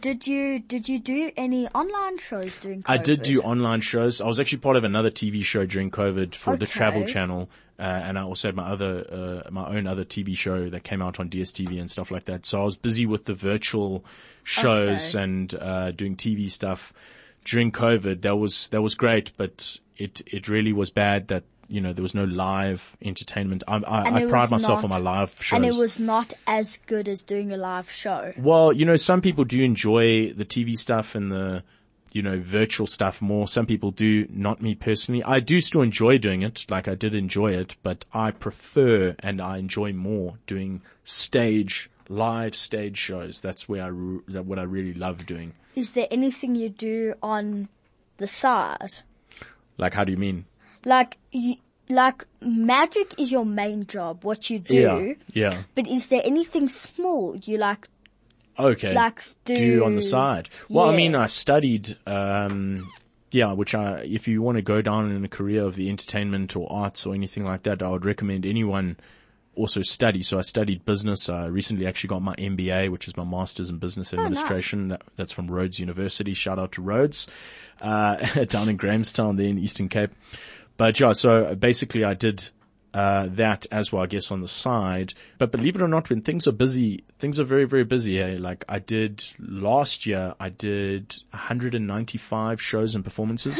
Did 0.00 0.24
you 0.24 0.60
did 0.60 0.88
you 0.88 1.00
do 1.00 1.32
any 1.36 1.66
online 1.68 2.18
shows 2.18 2.54
during? 2.56 2.82
COVID? 2.84 2.90
I 2.90 2.98
did 2.98 3.22
do 3.24 3.40
online 3.40 3.80
shows. 3.80 4.20
I 4.20 4.26
was 4.26 4.38
actually 4.38 4.58
part 4.58 4.76
of 4.76 4.84
another 4.84 5.10
TV 5.10 5.44
show 5.44 5.66
during 5.66 5.90
COVID 5.90 6.36
for 6.36 6.56
the 6.56 6.66
Travel 6.66 7.04
Channel, 7.04 7.50
uh, 7.80 7.82
and 7.82 8.16
I 8.16 8.22
also 8.22 8.46
had 8.46 8.54
my 8.54 8.70
other, 8.70 9.42
uh, 9.46 9.50
my 9.50 9.66
own 9.76 9.88
other 9.88 10.04
TV 10.04 10.36
show 10.36 10.68
that 10.68 10.84
came 10.84 11.02
out 11.02 11.18
on 11.18 11.28
DSTV 11.28 11.80
and 11.80 11.90
stuff 11.90 12.12
like 12.12 12.26
that. 12.26 12.46
So 12.46 12.60
I 12.60 12.64
was 12.64 12.76
busy 12.76 13.04
with 13.04 13.24
the 13.24 13.34
virtual 13.34 14.04
shows 14.44 15.16
Okay. 15.16 15.24
and 15.24 15.52
uh, 15.54 15.90
doing 15.90 16.14
TV 16.14 16.48
stuff 16.48 16.92
during 17.46 17.72
COVID. 17.72 18.22
That 18.22 18.36
was 18.36 18.68
that 18.68 18.82
was 18.82 18.94
great, 18.94 19.32
but 19.36 19.78
it 19.96 20.20
it 20.26 20.48
really 20.48 20.72
was 20.72 20.90
bad 20.90 21.28
that 21.28 21.44
you 21.68 21.80
know 21.80 21.92
there 21.92 22.02
was 22.02 22.14
no 22.14 22.24
live 22.24 22.96
entertainment. 23.02 23.62
I, 23.66 23.76
I, 23.76 24.14
I 24.14 24.26
pride 24.26 24.50
myself 24.50 24.82
not- 24.82 24.84
on 24.84 24.90
my 24.90 24.98
live 24.98 25.34
shows. 25.40 25.56
and 25.56 25.64
it 25.64 25.74
was 25.74 25.98
not 25.98 26.32
as 26.46 26.78
good 26.86 27.08
as 27.08 27.22
doing 27.22 27.52
a 27.52 27.56
live 27.56 27.90
show. 27.90 28.32
Well, 28.36 28.72
you 28.72 28.84
know, 28.84 28.96
some 28.96 29.20
people 29.20 29.44
do 29.44 29.62
enjoy 29.62 30.32
the 30.32 30.44
TV 30.44 30.76
stuff 30.76 31.14
and 31.14 31.32
the, 31.32 31.62
you 32.12 32.22
know, 32.22 32.38
virtual 32.40 32.86
stuff 32.86 33.20
more. 33.20 33.48
Some 33.48 33.66
people 33.66 33.90
do, 33.90 34.26
not 34.30 34.62
me 34.62 34.74
personally. 34.74 35.22
I 35.24 35.40
do 35.40 35.60
still 35.60 35.82
enjoy 35.82 36.18
doing 36.18 36.42
it, 36.42 36.66
like 36.68 36.86
I 36.88 36.94
did 36.94 37.14
enjoy 37.14 37.52
it, 37.52 37.74
but 37.82 38.04
I 38.12 38.30
prefer 38.30 39.16
and 39.20 39.40
I 39.40 39.58
enjoy 39.58 39.92
more 39.92 40.38
doing 40.46 40.82
stage, 41.04 41.90
live 42.08 42.54
stage 42.54 42.96
shows. 42.96 43.40
That's 43.40 43.68
where 43.68 43.82
I, 43.82 43.88
re- 43.88 44.20
that 44.28 44.46
what 44.46 44.58
I 44.58 44.62
really 44.62 44.94
love 44.94 45.26
doing. 45.26 45.52
Is 45.76 45.90
there 45.92 46.08
anything 46.10 46.54
you 46.54 46.70
do 46.70 47.14
on 47.22 47.68
the 48.16 48.26
side? 48.26 48.98
Like, 49.78 49.92
how 49.94 50.04
do 50.04 50.10
you 50.10 50.18
mean? 50.18 50.46
Like 50.86 51.18
you, 51.32 51.56
like 51.88 52.24
magic 52.40 53.14
is 53.18 53.30
your 53.30 53.44
main 53.44 53.86
job, 53.86 54.24
what 54.24 54.50
you 54.50 54.58
do. 54.58 55.16
Yeah. 55.34 55.50
Yeah. 55.50 55.62
But 55.74 55.86
is 55.86 56.06
there 56.08 56.22
anything 56.24 56.68
small 56.68 57.36
you 57.36 57.58
like? 57.58 57.86
Okay. 58.58 58.94
Like 58.94 59.22
do 59.44 59.84
on 59.84 59.94
the 59.94 60.02
side. 60.02 60.48
Well, 60.70 60.88
I 60.88 60.96
mean, 60.96 61.14
I 61.14 61.26
studied, 61.26 61.96
um, 62.06 62.90
yeah, 63.30 63.52
which 63.52 63.74
I, 63.74 63.98
if 63.98 64.26
you 64.26 64.40
want 64.40 64.56
to 64.56 64.62
go 64.62 64.80
down 64.80 65.10
in 65.10 65.22
a 65.24 65.28
career 65.28 65.62
of 65.64 65.76
the 65.76 65.90
entertainment 65.90 66.56
or 66.56 66.66
arts 66.72 67.04
or 67.04 67.14
anything 67.14 67.44
like 67.44 67.64
that, 67.64 67.82
I 67.82 67.90
would 67.90 68.06
recommend 68.06 68.46
anyone 68.46 68.96
also 69.56 69.82
study. 69.82 70.22
So 70.22 70.38
I 70.38 70.42
studied 70.42 70.84
business. 70.84 71.28
I 71.28 71.46
recently 71.46 71.86
actually 71.86 72.08
got 72.08 72.22
my 72.22 72.34
MBA, 72.36 72.90
which 72.90 73.08
is 73.08 73.16
my 73.16 73.24
master's 73.24 73.70
in 73.70 73.78
business 73.78 74.12
Oh, 74.12 74.16
nice. 74.16 74.26
administration. 74.26 74.88
That, 74.88 75.02
that's 75.16 75.32
from 75.32 75.50
Rhodes 75.50 75.78
University. 75.80 76.34
Shout 76.34 76.58
out 76.58 76.72
to 76.72 76.82
Rhodes, 76.82 77.26
uh, 77.80 78.16
down 78.48 78.68
in 78.68 78.76
Grahamstown 78.76 79.36
there 79.36 79.48
in 79.48 79.58
Eastern 79.58 79.88
Cape. 79.88 80.10
But 80.76 81.00
yeah, 81.00 81.12
so 81.12 81.54
basically 81.54 82.04
I 82.04 82.14
did, 82.14 82.48
uh, 82.92 83.28
that 83.32 83.66
as 83.72 83.90
well, 83.92 84.02
I 84.02 84.06
guess, 84.06 84.30
on 84.30 84.40
the 84.40 84.48
side. 84.48 85.14
But 85.38 85.50
believe 85.52 85.74
it 85.76 85.82
or 85.82 85.88
not, 85.88 86.08
when 86.10 86.20
things 86.22 86.46
are 86.46 86.52
busy, 86.52 87.04
things 87.18 87.38
are 87.40 87.44
very, 87.44 87.64
very 87.64 87.84
busy. 87.84 88.20
Eh? 88.20 88.36
Like 88.38 88.64
I 88.68 88.78
did 88.78 89.24
last 89.38 90.06
year, 90.06 90.34
I 90.38 90.48
did 90.50 91.14
195 91.30 92.60
shows 92.60 92.94
and 92.94 93.04
performances. 93.04 93.58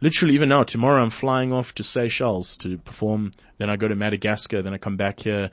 Literally, 0.00 0.34
even 0.34 0.48
now, 0.48 0.62
tomorrow 0.62 1.02
I'm 1.02 1.10
flying 1.10 1.52
off 1.52 1.74
to 1.74 1.82
Seychelles 1.82 2.56
to 2.58 2.78
perform. 2.78 3.32
Then 3.58 3.68
I 3.70 3.76
go 3.76 3.88
to 3.88 3.94
Madagascar. 3.96 4.62
Then 4.62 4.72
I 4.74 4.78
come 4.78 4.96
back 4.96 5.20
here. 5.20 5.50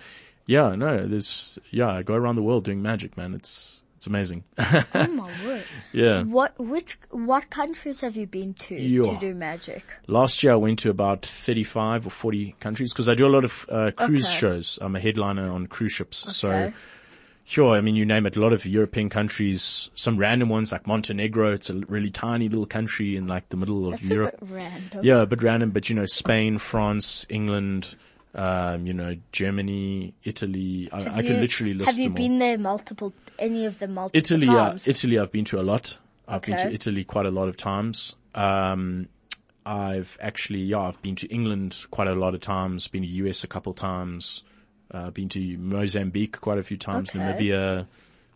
Yeah, 0.47 0.75
no, 0.75 1.07
there's, 1.07 1.57
yeah, 1.71 1.89
I 1.89 2.03
go 2.03 2.13
around 2.13 2.35
the 2.35 2.43
world 2.43 2.63
doing 2.65 2.81
magic, 2.83 3.17
man. 3.17 3.33
It's, 3.33 3.81
it's 3.97 4.05
amazing. 4.05 4.43
Oh 4.93 5.07
my 5.07 5.43
word! 5.43 5.65
yeah. 5.91 6.21
What 6.23 6.53
which 6.59 6.99
what 7.09 7.49
countries 7.49 8.01
have 8.01 8.15
you 8.15 8.27
been 8.27 8.53
to 8.53 8.77
to 8.77 9.17
do 9.19 9.33
magic? 9.33 9.83
Last 10.07 10.43
year 10.43 10.53
I 10.53 10.57
went 10.57 10.79
to 10.79 10.89
about 10.91 11.25
35 11.25 12.05
or 12.05 12.09
40 12.11 12.55
countries 12.59 12.93
because 12.93 13.09
I 13.09 13.15
do 13.15 13.25
a 13.25 13.33
lot 13.33 13.43
of 13.45 13.65
uh, 13.69 13.91
cruise 13.95 14.27
Okay. 14.27 14.37
shows. 14.37 14.77
I'm 14.81 14.95
a 14.95 14.99
headliner 14.99 15.49
on 15.49 15.65
cruise 15.67 15.93
ships. 15.93 16.23
So 16.35 16.49
Okay. 16.49 16.73
Sure, 17.45 17.75
I 17.77 17.81
mean, 17.81 17.95
you 17.95 18.05
name 18.05 18.25
it, 18.25 18.35
a 18.35 18.39
lot 18.41 18.51
of 18.53 18.65
European 18.65 19.09
countries, 19.09 19.89
some 19.95 20.17
random 20.17 20.49
ones 20.49 20.71
like 20.71 20.85
Montenegro. 20.87 21.53
It's 21.53 21.69
a 21.69 21.75
really 21.87 22.09
tiny 22.09 22.49
little 22.49 22.65
country 22.65 23.15
in 23.15 23.27
like 23.27 23.47
the 23.49 23.57
middle 23.57 23.85
of 23.85 23.91
That's 23.99 24.03
Europe. 24.09 24.35
a 24.41 24.45
bit 24.45 24.53
random. 24.55 24.99
Yeah, 25.03 25.21
a 25.21 25.25
bit 25.25 25.41
random, 25.43 25.71
but 25.71 25.87
you 25.89 25.95
know, 25.95 26.05
Spain, 26.05 26.57
France, 26.57 27.25
England, 27.29 27.95
um, 28.33 28.85
you 28.85 28.93
know, 28.93 29.15
Germany, 29.31 30.13
Italy. 30.23 30.89
I, 30.91 31.01
I 31.19 31.21
can 31.21 31.35
you- 31.35 31.41
literally 31.41 31.73
list 31.73 31.89
Have 31.91 31.97
you 31.97 32.05
them 32.09 32.13
all. 32.13 32.17
been 32.17 32.39
there 32.39 32.57
multiple? 32.57 33.13
Any 33.39 33.65
of 33.65 33.79
the 33.79 33.87
multiple 33.87 34.17
Italy, 34.17 34.47
yeah, 34.47 34.53
times? 34.69 34.87
Italy. 34.87 35.19
I've 35.19 35.31
been 35.31 35.45
to 35.45 35.59
a 35.59 35.63
lot. 35.63 35.97
I've 36.27 36.41
been 36.41 36.57
to 36.57 36.71
Italy 36.73 37.03
quite 37.03 37.25
a 37.27 37.31
lot 37.31 37.47
of 37.47 37.55
times. 37.57 38.15
Um, 38.33 39.07
I've 39.65 40.17
actually, 40.21 40.61
yeah, 40.61 40.79
I've 40.79 41.01
been 41.01 41.15
to 41.17 41.27
England 41.27 41.85
quite 41.91 42.07
a 42.07 42.13
lot 42.15 42.33
of 42.35 42.41
times. 42.41 42.87
Been 42.87 43.01
to 43.03 43.07
US 43.07 43.43
a 43.43 43.47
couple 43.47 43.73
times. 43.73 44.41
Uh, 44.91 45.09
been 45.11 45.29
to 45.29 45.57
Mozambique 45.57 46.39
quite 46.39 46.57
a 46.59 46.63
few 46.63 46.77
times. 46.77 47.09
Okay. 47.09 47.19
Namibia, 47.19 47.87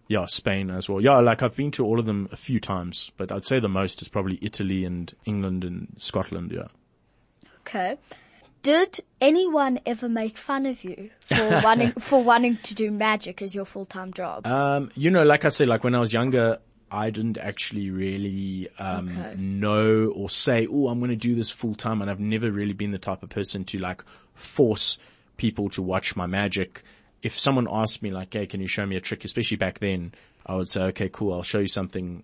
yeah, 0.08 0.26
Spain 0.26 0.70
as 0.72 0.90
well. 0.90 1.00
Yeah, 1.02 1.20
like 1.20 1.44
I've 1.44 1.56
been 1.56 1.72
to 1.72 1.86
all 1.86 2.00
of 2.00 2.06
them 2.06 2.28
a 2.32 2.36
few 2.36 2.60
times, 2.60 3.12
but 3.18 3.32
I'd 3.32 3.46
say 3.46 3.60
the 3.60 3.70
most 3.70 4.02
is 4.02 4.08
probably 4.08 4.40
Italy 4.42 4.84
and 4.84 5.14
England 5.26 5.64
and 5.64 5.94
Scotland. 5.98 6.52
Yeah. 6.52 6.68
Okay. 7.62 7.98
Did 8.62 9.00
anyone 9.22 9.80
ever 9.86 10.10
make 10.10 10.38
fun 10.38 10.66
of 10.66 10.84
you 10.84 11.12
for 11.28 11.62
wanting 11.64 11.92
for 11.94 12.22
wanting 12.24 12.58
to 12.64 12.74
do 12.74 12.92
magic 12.92 13.42
as 13.42 13.56
your 13.56 13.66
full 13.66 13.86
time 13.86 14.12
job? 14.14 14.46
Um, 14.46 14.92
you 14.96 15.12
know, 15.12 15.24
like 15.24 15.46
I 15.46 15.50
said, 15.50 15.68
like 15.70 15.84
when 15.84 15.96
I 15.96 16.00
was 16.00 16.12
younger, 16.12 16.58
I 16.92 17.10
didn't 17.12 17.38
actually 17.38 17.90
really 17.92 18.68
um, 18.80 19.08
Okay. 19.18 19.36
know 19.40 20.12
or 20.16 20.30
say, 20.30 20.68
"Oh, 20.70 20.88
I'm 20.90 21.00
going 21.00 21.12
to 21.12 21.16
do 21.16 21.36
this 21.36 21.50
full 21.50 21.76
time," 21.76 22.02
and 22.02 22.10
I've 22.12 22.20
never 22.20 22.52
really 22.52 22.74
been 22.74 22.92
the 22.92 22.98
type 22.98 23.24
of 23.24 23.30
person 23.30 23.64
to 23.66 23.78
like 23.80 24.04
force 24.34 24.98
people 25.40 25.70
to 25.70 25.82
watch 25.82 26.16
my 26.16 26.28
magic. 26.28 26.84
If 27.24 27.38
someone 27.38 27.68
asked 27.70 28.04
me, 28.04 28.12
like, 28.12 28.34
"Hey, 28.34 28.46
can 28.46 28.62
you 28.62 28.68
show 28.68 28.86
me 28.86 28.96
a 28.96 29.02
trick?" 29.02 29.26
Especially 29.26 29.58
back 29.58 29.80
then, 29.80 30.14
I 30.46 30.56
would 30.56 30.68
say, 30.68 30.82
"Okay, 30.92 31.10
cool, 31.10 31.34
I'll 31.34 31.42
show 31.44 31.60
you 31.60 31.68
something." 31.68 32.24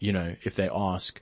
You 0.00 0.12
know, 0.12 0.34
if 0.42 0.56
they 0.56 0.68
ask. 0.68 1.20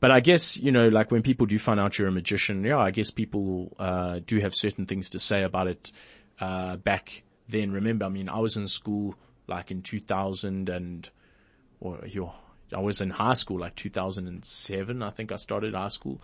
But 0.00 0.10
I 0.10 0.20
guess, 0.20 0.56
you 0.56 0.72
know, 0.72 0.88
like 0.88 1.10
when 1.10 1.22
people 1.22 1.46
do 1.46 1.58
find 1.58 1.78
out 1.78 1.98
you're 1.98 2.08
a 2.08 2.12
magician, 2.12 2.64
yeah, 2.64 2.78
I 2.78 2.90
guess 2.90 3.10
people, 3.10 3.76
uh, 3.78 4.20
do 4.26 4.38
have 4.40 4.54
certain 4.54 4.86
things 4.86 5.10
to 5.10 5.18
say 5.18 5.42
about 5.42 5.68
it, 5.68 5.92
uh, 6.40 6.76
back 6.76 7.22
then. 7.48 7.70
Remember, 7.70 8.06
I 8.06 8.08
mean, 8.08 8.28
I 8.30 8.38
was 8.38 8.56
in 8.56 8.66
school 8.66 9.14
like 9.46 9.70
in 9.70 9.82
2000 9.82 10.70
and, 10.70 11.08
or 11.80 12.00
yo, 12.06 12.32
I 12.74 12.80
was 12.80 13.00
in 13.02 13.10
high 13.10 13.34
school 13.34 13.60
like 13.60 13.76
2007, 13.76 15.02
I 15.02 15.10
think 15.10 15.32
I 15.32 15.36
started 15.36 15.74
high 15.74 15.88
school. 15.88 16.20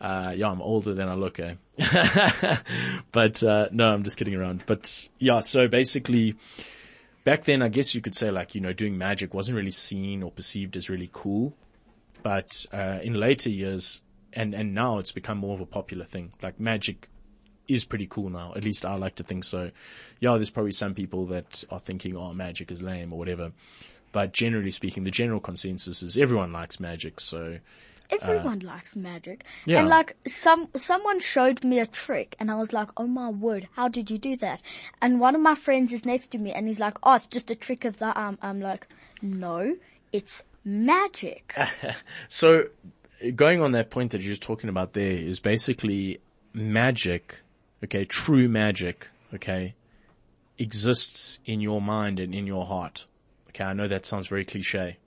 Uh, 0.00 0.32
yeah, 0.34 0.48
I'm 0.48 0.62
older 0.62 0.94
than 0.94 1.08
I 1.08 1.14
look, 1.14 1.38
eh? 1.40 1.54
but, 3.12 3.42
uh, 3.42 3.68
no, 3.70 3.92
I'm 3.92 4.02
just 4.02 4.16
kidding 4.16 4.34
around. 4.34 4.64
But 4.66 5.08
yeah, 5.18 5.40
so 5.40 5.68
basically, 5.68 6.36
back 7.24 7.44
then, 7.44 7.60
I 7.60 7.68
guess 7.68 7.94
you 7.94 8.00
could 8.00 8.14
say 8.14 8.30
like, 8.30 8.54
you 8.54 8.62
know, 8.62 8.72
doing 8.72 8.96
magic 8.96 9.34
wasn't 9.34 9.56
really 9.56 9.70
seen 9.70 10.22
or 10.22 10.30
perceived 10.30 10.76
as 10.76 10.88
really 10.88 11.10
cool. 11.12 11.54
But, 12.22 12.66
uh, 12.72 12.98
in 13.02 13.14
later 13.14 13.50
years, 13.50 14.00
and, 14.32 14.54
and 14.54 14.74
now 14.74 14.98
it's 14.98 15.12
become 15.12 15.38
more 15.38 15.54
of 15.54 15.60
a 15.60 15.66
popular 15.66 16.04
thing. 16.04 16.32
Like 16.42 16.58
magic 16.58 17.08
is 17.68 17.84
pretty 17.84 18.06
cool 18.06 18.30
now. 18.30 18.52
At 18.56 18.64
least 18.64 18.84
I 18.84 18.94
like 18.94 19.16
to 19.16 19.24
think 19.24 19.44
so. 19.44 19.70
Yeah, 20.20 20.36
there's 20.36 20.50
probably 20.50 20.72
some 20.72 20.94
people 20.94 21.26
that 21.26 21.64
are 21.70 21.80
thinking, 21.80 22.16
oh, 22.16 22.32
magic 22.32 22.70
is 22.70 22.82
lame 22.82 23.12
or 23.12 23.18
whatever. 23.18 23.52
But 24.12 24.32
generally 24.32 24.70
speaking, 24.70 25.04
the 25.04 25.10
general 25.10 25.40
consensus 25.40 26.02
is 26.02 26.18
everyone 26.18 26.52
likes 26.52 26.80
magic. 26.80 27.20
So 27.20 27.58
Everyone 28.10 28.60
likes 28.60 28.96
magic. 28.96 29.44
uh, 29.44 29.50
yeah. 29.66 29.80
And 29.80 29.88
like 29.88 30.16
some 30.26 30.68
someone 30.76 31.20
showed 31.20 31.62
me 31.64 31.78
a 31.78 31.86
trick 31.86 32.36
and 32.38 32.50
I 32.50 32.56
was 32.56 32.72
like, 32.72 32.88
"Oh 32.96 33.06
my 33.06 33.28
word, 33.30 33.68
how 33.76 33.88
did 33.88 34.10
you 34.10 34.18
do 34.18 34.36
that?" 34.38 34.62
And 35.00 35.20
one 35.20 35.34
of 35.34 35.40
my 35.40 35.54
friends 35.54 35.92
is 35.92 36.04
next 36.04 36.28
to 36.32 36.38
me 36.38 36.52
and 36.52 36.66
he's 36.66 36.80
like, 36.80 36.98
"Oh, 37.02 37.14
it's 37.14 37.26
just 37.26 37.50
a 37.50 37.54
trick 37.54 37.84
of 37.84 37.98
the 37.98 38.12
arm." 38.12 38.38
I'm 38.42 38.60
like, 38.60 38.86
"No, 39.22 39.76
it's 40.12 40.44
magic." 40.64 41.54
So 42.28 42.64
going 43.36 43.60
on 43.60 43.72
that 43.72 43.90
point 43.90 44.12
that 44.12 44.20
you're 44.22 44.32
just 44.32 44.42
talking 44.42 44.70
about 44.70 44.94
there 44.94 45.12
is 45.12 45.40
basically 45.40 46.20
magic, 46.52 47.40
okay, 47.84 48.04
true 48.04 48.48
magic, 48.48 49.08
okay, 49.34 49.74
exists 50.58 51.38
in 51.44 51.60
your 51.60 51.80
mind 51.80 52.18
and 52.20 52.34
in 52.34 52.46
your 52.46 52.66
heart. 52.66 53.06
Okay, 53.48 53.64
I 53.64 53.72
know 53.72 53.88
that 53.88 54.06
sounds 54.06 54.26
very 54.28 54.44
cliche. 54.44 54.98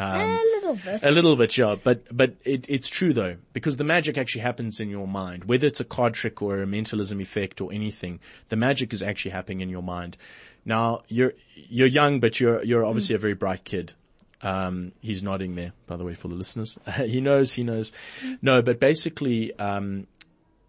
A 0.00 0.42
little 0.56 0.74
bit. 0.76 1.02
A 1.02 1.10
little 1.10 1.36
bit, 1.36 1.56
yeah, 1.56 1.76
but, 1.82 2.04
but 2.16 2.34
it, 2.44 2.66
it's 2.68 2.88
true 2.88 3.12
though, 3.12 3.36
because 3.52 3.76
the 3.76 3.84
magic 3.84 4.18
actually 4.18 4.42
happens 4.42 4.80
in 4.80 4.88
your 4.88 5.06
mind. 5.06 5.44
Whether 5.44 5.66
it's 5.66 5.80
a 5.80 5.84
card 5.84 6.14
trick 6.14 6.42
or 6.42 6.62
a 6.62 6.66
mentalism 6.66 7.20
effect 7.20 7.60
or 7.60 7.72
anything, 7.72 8.20
the 8.48 8.56
magic 8.56 8.92
is 8.92 9.02
actually 9.02 9.32
happening 9.32 9.60
in 9.60 9.68
your 9.68 9.82
mind. 9.82 10.16
Now, 10.64 11.02
you're, 11.08 11.32
you're 11.54 11.88
young, 11.88 12.20
but 12.20 12.40
you're, 12.40 12.62
you're 12.62 12.84
obviously 12.84 13.14
a 13.14 13.18
very 13.18 13.34
bright 13.34 13.64
kid. 13.64 13.94
Um, 14.42 14.92
he's 15.00 15.22
nodding 15.22 15.54
there, 15.54 15.72
by 15.86 15.96
the 15.96 16.04
way, 16.04 16.14
for 16.14 16.28
the 16.28 16.34
listeners. 16.34 16.78
he 16.96 17.20
knows, 17.20 17.52
he 17.52 17.62
knows. 17.62 17.92
No, 18.40 18.62
but 18.62 18.80
basically, 18.80 19.56
um, 19.58 20.06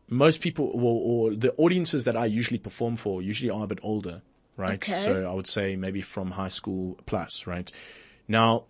most 0.09 0.41
people, 0.41 0.71
or, 0.73 1.29
or 1.31 1.35
the 1.35 1.53
audiences 1.53 2.03
that 2.03 2.17
I 2.17 2.25
usually 2.25 2.59
perform 2.59 2.97
for 2.97 3.21
usually 3.21 3.50
are 3.50 3.63
a 3.63 3.67
bit 3.67 3.79
older, 3.81 4.21
right? 4.57 4.75
Okay. 4.75 5.03
So 5.05 5.25
I 5.25 5.33
would 5.33 5.47
say 5.47 5.75
maybe 5.77 6.01
from 6.01 6.31
high 6.31 6.50
school 6.50 7.00
plus, 7.05 7.47
right? 7.47 7.71
Now, 8.27 8.65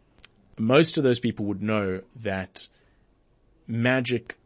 most 0.62 0.98
of 0.98 1.04
those 1.04 1.20
people 1.20 1.46
would 1.46 1.62
know 1.62 2.02
that 2.18 2.68
magic 3.68 4.38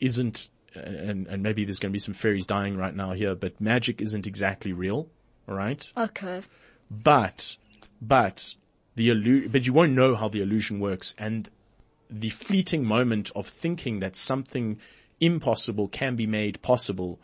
isn't, 0.00 0.48
and, 0.74 1.26
and 1.26 1.42
maybe 1.42 1.64
there's 1.64 1.78
going 1.78 1.90
to 1.90 1.94
be 1.94 1.98
some 1.98 2.14
fairies 2.14 2.46
dying 2.46 2.76
right 2.76 2.94
now 2.94 3.12
here, 3.12 3.34
but 3.34 3.60
magic 3.60 4.00
isn't 4.00 4.26
exactly 4.26 4.72
real, 4.72 5.08
all 5.48 5.54
right? 5.54 5.90
Okay. 5.96 6.42
But, 6.90 7.56
but 8.00 8.54
the 8.94 9.08
illu- 9.08 9.50
but 9.50 9.66
you 9.66 9.72
won't 9.72 9.92
know 9.92 10.14
how 10.14 10.28
the 10.28 10.42
illusion 10.42 10.78
works 10.80 11.14
and 11.18 11.48
the 12.10 12.28
fleeting 12.30 12.84
moment 12.84 13.30
of 13.34 13.46
thinking 13.48 14.00
that 14.00 14.16
something 14.16 14.78
impossible 15.20 15.88
can 15.88 16.14
be 16.14 16.26
made 16.26 16.60
possible 16.62 17.18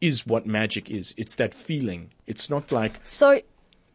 is 0.00 0.26
what 0.26 0.46
magic 0.46 0.90
is. 0.90 1.14
It's 1.16 1.36
that 1.36 1.52
feeling. 1.52 2.10
It's 2.26 2.48
not 2.48 2.70
like, 2.72 3.00
So, 3.04 3.40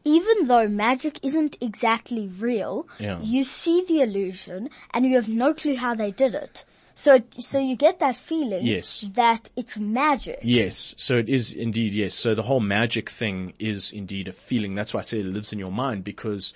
even 0.05 0.47
though 0.47 0.67
magic 0.67 1.19
isn't 1.23 1.57
exactly 1.59 2.27
real, 2.27 2.87
Yeah. 2.99 3.19
you 3.21 3.43
see 3.43 3.83
the 3.83 4.01
illusion 4.01 4.69
and 4.93 5.05
you 5.05 5.15
have 5.15 5.27
no 5.27 5.53
clue 5.53 5.75
how 5.75 5.95
they 5.95 6.11
did 6.11 6.35
it. 6.35 6.63
So, 6.97 7.19
so 7.39 7.59
you 7.59 7.75
get 7.75 7.99
that 7.99 8.15
feeling 8.15 8.65
Yes. 8.65 9.03
that 9.15 9.49
it's 9.57 9.75
magic. 9.77 10.39
yes. 10.43 10.95
So 10.97 11.17
it 11.17 11.27
is 11.27 11.51
indeed, 11.51 11.91
yes. 11.93 12.13
So 12.13 12.33
the 12.35 12.43
whole 12.43 12.61
magic 12.61 13.09
thing 13.09 13.53
is 13.59 13.91
indeed 13.91 14.29
a 14.29 14.31
feeling. 14.31 14.75
That's 14.75 14.93
why 14.93 15.01
I 15.01 15.03
say 15.03 15.19
it 15.19 15.25
lives 15.25 15.51
in 15.51 15.59
your 15.59 15.71
mind 15.71 16.05
because 16.05 16.53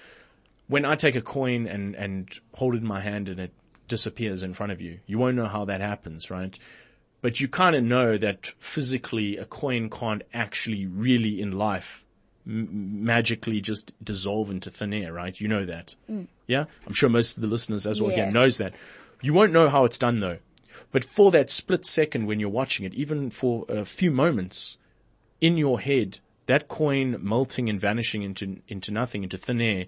when 0.67 0.85
I 0.85 0.95
take 0.95 1.15
a 1.15 1.21
coin 1.21 1.67
and, 1.67 1.93
and 1.95 2.29
hold 2.53 2.75
it 2.75 2.77
in 2.77 2.87
my 2.87 3.01
hand 3.01 3.27
and 3.27 3.39
it 3.39 3.51
disappears 3.89 4.43
in 4.43 4.53
front 4.53 4.71
of 4.71 4.79
you, 4.79 4.99
you 5.07 5.17
won't 5.17 5.35
know 5.35 5.47
how 5.47 5.65
that 5.65 5.81
happens, 5.81 6.29
right? 6.31 6.57
But 7.21 7.41
you 7.41 7.49
kind 7.49 7.75
of 7.75 7.83
know 7.83 8.17
that 8.17 8.53
physically 8.59 9.35
a 9.35 9.45
coin 9.45 9.89
can't 9.89 10.21
actually 10.33 10.85
really 10.85 11.41
in 11.41 11.51
life 11.51 12.05
m- 12.49 13.03
magically 13.05 13.61
just 13.61 13.93
dissolve 14.03 14.49
into 14.49 14.69
thin 14.71 14.93
air, 14.93 15.13
right? 15.13 15.39
You 15.39 15.47
know 15.47 15.65
that. 15.65 15.95
Yeah? 16.47 16.65
I'm 16.87 16.93
sure 16.93 17.07
most 17.09 17.37
of 17.37 17.41
the 17.41 17.47
listeners 17.47 17.85
as 17.87 18.01
well 18.01 18.09
Yeah. 18.11 18.23
here 18.25 18.31
knows 18.31 18.57
that. 18.57 18.73
You 19.21 19.33
won't 19.33 19.53
know 19.53 19.69
how 19.69 19.85
it's 19.85 19.97
done 19.97 20.19
though. 20.19 20.39
But 20.91 21.03
for 21.03 21.29
that 21.31 21.51
split 21.51 21.85
second 21.85 22.25
when 22.25 22.39
you're 22.39 22.49
watching 22.49 22.85
it, 22.85 22.93
even 22.95 23.29
for 23.29 23.65
a 23.69 23.85
few 23.85 24.11
moments 24.11 24.77
in 25.39 25.57
your 25.57 25.79
head, 25.79 26.19
that 26.47 26.67
coin 26.67 27.17
melting 27.21 27.69
and 27.69 27.79
vanishing 27.79 28.23
into, 28.23 28.57
into 28.67 28.91
nothing, 28.91 29.23
into 29.23 29.37
thin 29.37 29.61
air 29.61 29.85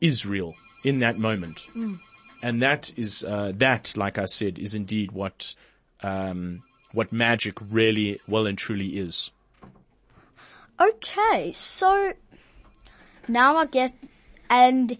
is 0.00 0.24
real 0.24 0.54
in 0.84 1.00
that 1.00 1.18
moment. 1.18 1.66
And 2.40 2.62
that 2.62 2.92
is, 2.96 3.24
uh, 3.24 3.52
that, 3.56 3.92
like 3.96 4.16
I 4.16 4.26
said, 4.26 4.58
is 4.60 4.74
indeed 4.74 5.10
what, 5.10 5.54
um, 6.04 6.62
what 6.92 7.10
magic 7.12 7.54
really 7.70 8.20
well 8.28 8.46
and 8.46 8.56
truly 8.56 8.96
is. 8.98 9.32
Okay, 10.80 11.52
so 11.52 12.12
now 13.26 13.56
I 13.56 13.66
get, 13.66 13.92
and 14.48 14.96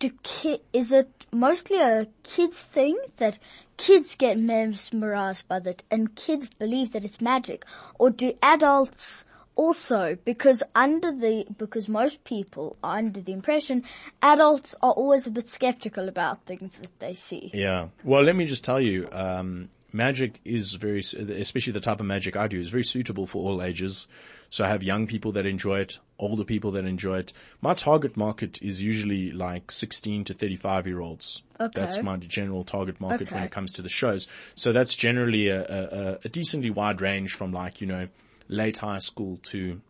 do 0.00 0.10
ki- 0.22 0.60
is 0.72 0.90
it 0.92 1.26
mostly 1.30 1.78
a 1.80 2.08
kids 2.24 2.64
thing 2.64 2.98
that 3.18 3.38
kids 3.76 4.16
get 4.16 4.38
mesmerized 4.38 5.46
by 5.48 5.60
that 5.60 5.82
and 5.90 6.14
kids 6.16 6.48
believe 6.48 6.92
that 6.92 7.04
it's 7.04 7.20
magic, 7.20 7.64
or 7.98 8.10
do 8.10 8.36
adults 8.42 9.24
also? 9.54 10.18
Because 10.24 10.64
under 10.74 11.12
the 11.12 11.46
because 11.56 11.88
most 11.88 12.24
people 12.24 12.76
are 12.82 12.98
under 12.98 13.20
the 13.20 13.32
impression 13.32 13.84
adults 14.20 14.74
are 14.82 14.92
always 14.92 15.26
a 15.28 15.30
bit 15.30 15.48
skeptical 15.48 16.08
about 16.08 16.44
things 16.44 16.80
that 16.80 16.98
they 16.98 17.14
see. 17.14 17.50
Yeah. 17.54 17.88
Well, 18.02 18.22
let 18.24 18.34
me 18.34 18.46
just 18.46 18.64
tell 18.64 18.80
you, 18.80 19.08
um, 19.12 19.70
magic 19.92 20.40
is 20.44 20.74
very, 20.74 21.00
especially 21.00 21.72
the 21.72 21.80
type 21.80 22.00
of 22.00 22.06
magic 22.06 22.36
I 22.36 22.48
do, 22.48 22.60
is 22.60 22.68
very 22.68 22.82
suitable 22.84 23.26
for 23.26 23.48
all 23.48 23.62
ages. 23.62 24.08
So 24.54 24.64
I 24.64 24.68
have 24.68 24.84
young 24.84 25.08
people 25.08 25.32
that 25.32 25.46
enjoy 25.46 25.80
it, 25.80 25.98
older 26.16 26.44
people 26.44 26.70
that 26.70 26.84
enjoy 26.84 27.18
it. 27.18 27.32
My 27.60 27.74
target 27.74 28.16
market 28.16 28.62
is 28.62 28.80
usually 28.80 29.32
like 29.32 29.72
16 29.72 30.22
to 30.26 30.34
35 30.34 30.86
year 30.86 31.00
olds. 31.00 31.42
Okay. 31.58 31.72
That's 31.80 32.00
my 32.04 32.18
general 32.18 32.62
target 32.62 33.00
market 33.00 33.32
when 33.32 33.42
it 33.42 33.50
comes 33.50 33.72
to 33.72 33.82
the 33.82 33.88
shows. 33.88 34.28
So 34.54 34.72
that's 34.72 34.94
generally 34.94 35.48
a, 35.48 35.60
a, 35.60 36.18
a- 36.24 36.28
decently 36.28 36.70
wide 36.70 37.00
range 37.00 37.34
from 37.34 37.50
like, 37.52 37.80
you 37.80 37.88
know, 37.88 38.06
late 38.46 38.78
high 38.78 38.98
school 38.98 39.38
to, 39.50 39.80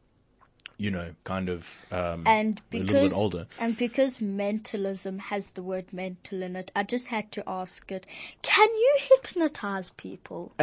you 0.79 0.91
know, 0.91 1.11
kind 1.25 1.51
of, 1.51 1.69
um, 1.93 2.23
And 2.27 2.59
a 2.73 2.79
little 2.79 3.03
bit 3.03 3.13
older. 3.13 3.47
and 3.61 3.77
because 3.77 4.19
mentalism 4.23 5.19
has 5.19 5.51
the 5.51 5.63
word 5.63 5.93
mental 5.93 6.43
in 6.43 6.57
it, 6.57 6.73
I 6.75 6.85
just 6.85 7.09
had 7.09 7.31
to 7.33 7.47
ask 7.47 7.93
it. 7.93 8.07
Can 8.41 8.69
you 8.71 8.97
hypnotize 9.11 9.91
people? 9.91 10.55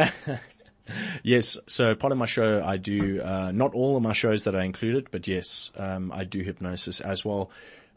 Yes, 1.22 1.58
so 1.66 1.94
part 1.94 2.12
of 2.12 2.18
my 2.18 2.26
show 2.26 2.62
I 2.64 2.76
do, 2.76 3.20
uh, 3.22 3.52
not 3.52 3.74
all 3.74 3.96
of 3.96 4.02
my 4.02 4.12
shows 4.12 4.44
that 4.44 4.56
I 4.56 4.64
included, 4.64 5.08
but 5.10 5.26
yes, 5.28 5.70
um, 5.76 6.10
I 6.12 6.24
do 6.24 6.40
hypnosis 6.42 7.00
as 7.00 7.24
well. 7.24 7.50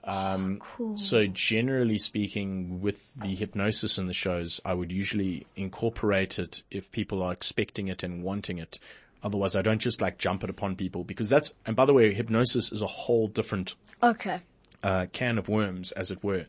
Um, 0.04 0.62
so 0.98 1.26
generally 1.26 1.98
speaking, 1.98 2.80
with 2.82 3.12
the 3.16 3.34
hypnosis 3.34 3.98
in 3.98 4.06
the 4.06 4.14
shows, 4.14 4.62
I 4.64 4.74
would 4.76 4.92
usually 4.92 5.48
incorporate 5.56 6.38
it 6.38 6.62
if 6.70 6.92
people 6.92 7.24
are 7.24 7.34
expecting 7.34 7.88
it 7.88 8.04
and 8.04 8.22
wanting 8.24 8.60
it. 8.60 8.78
Otherwise, 9.24 9.56
I 9.56 9.64
don't 9.64 9.80
just 9.80 10.02
like 10.02 10.20
jump 10.20 10.44
it 10.44 10.52
upon 10.52 10.76
people 10.76 11.04
because 11.04 11.28
that's, 11.28 11.52
and 11.66 11.76
by 11.76 11.86
the 11.86 11.94
way, 11.94 12.14
hypnosis 12.14 12.72
is 12.72 12.82
a 12.84 12.88
whole 12.88 13.28
different, 13.28 13.74
Okay. 14.04 14.40
uh, 14.84 15.08
can 15.12 15.40
of 15.40 15.50
worms, 15.50 15.92
as 15.94 16.12
it 16.12 16.24
were. 16.24 16.46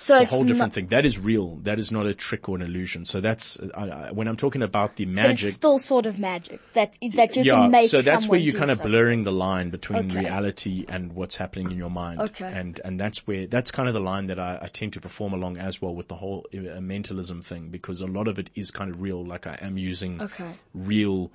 So 0.00 0.16
It's 0.16 0.30
a 0.30 0.34
whole 0.36 0.44
different 0.44 0.70
not, 0.70 0.74
thing. 0.74 0.86
That 0.88 1.04
is 1.04 1.18
real. 1.18 1.56
That 1.64 1.80
is 1.80 1.90
not 1.90 2.06
a 2.06 2.14
trick 2.14 2.48
or 2.48 2.54
an 2.54 2.62
illusion. 2.62 3.04
So 3.04 3.20
that's, 3.20 3.58
I, 3.74 3.82
I, 3.88 4.12
when 4.12 4.28
I'm 4.28 4.36
talking 4.36 4.62
about 4.62 4.94
the 4.94 5.06
magic, 5.06 5.48
it's 5.48 5.56
still 5.56 5.80
sort 5.80 6.06
of 6.06 6.20
magic 6.20 6.60
that 6.74 6.94
that 7.16 7.34
you 7.34 7.42
yeah, 7.42 7.54
can 7.62 7.70
make. 7.72 7.90
so 7.90 8.00
that's 8.00 8.28
where 8.28 8.38
you're 8.38 8.52
kind 8.52 8.70
of 8.70 8.76
something. 8.76 8.92
blurring 8.92 9.24
the 9.24 9.32
line 9.32 9.70
between 9.70 10.06
Okay. 10.08 10.20
reality 10.20 10.84
and 10.88 11.14
what's 11.14 11.34
happening 11.34 11.72
in 11.72 11.76
your 11.76 11.90
mind. 11.90 12.20
Okay. 12.20 12.46
And, 12.46 12.80
and 12.84 13.00
that's 13.00 13.26
where, 13.26 13.48
that's 13.48 13.72
kind 13.72 13.88
of 13.88 13.94
the 13.94 14.00
line 14.00 14.28
that 14.28 14.38
I, 14.38 14.60
I 14.62 14.68
tend 14.68 14.92
to 14.92 15.00
perform 15.00 15.32
along 15.32 15.56
as 15.56 15.82
well 15.82 15.96
with 15.96 16.06
the 16.06 16.14
whole 16.14 16.46
uh, 16.54 16.80
mentalism 16.80 17.42
thing 17.42 17.70
because 17.70 18.00
a 18.00 18.06
lot 18.06 18.28
of 18.28 18.38
it 18.38 18.50
is 18.54 18.70
kind 18.70 18.92
of 18.92 19.02
real. 19.02 19.26
Like 19.26 19.48
I 19.48 19.58
am 19.60 19.76
using 19.78 20.22
Okay. 20.22 20.54
real, 20.74 21.32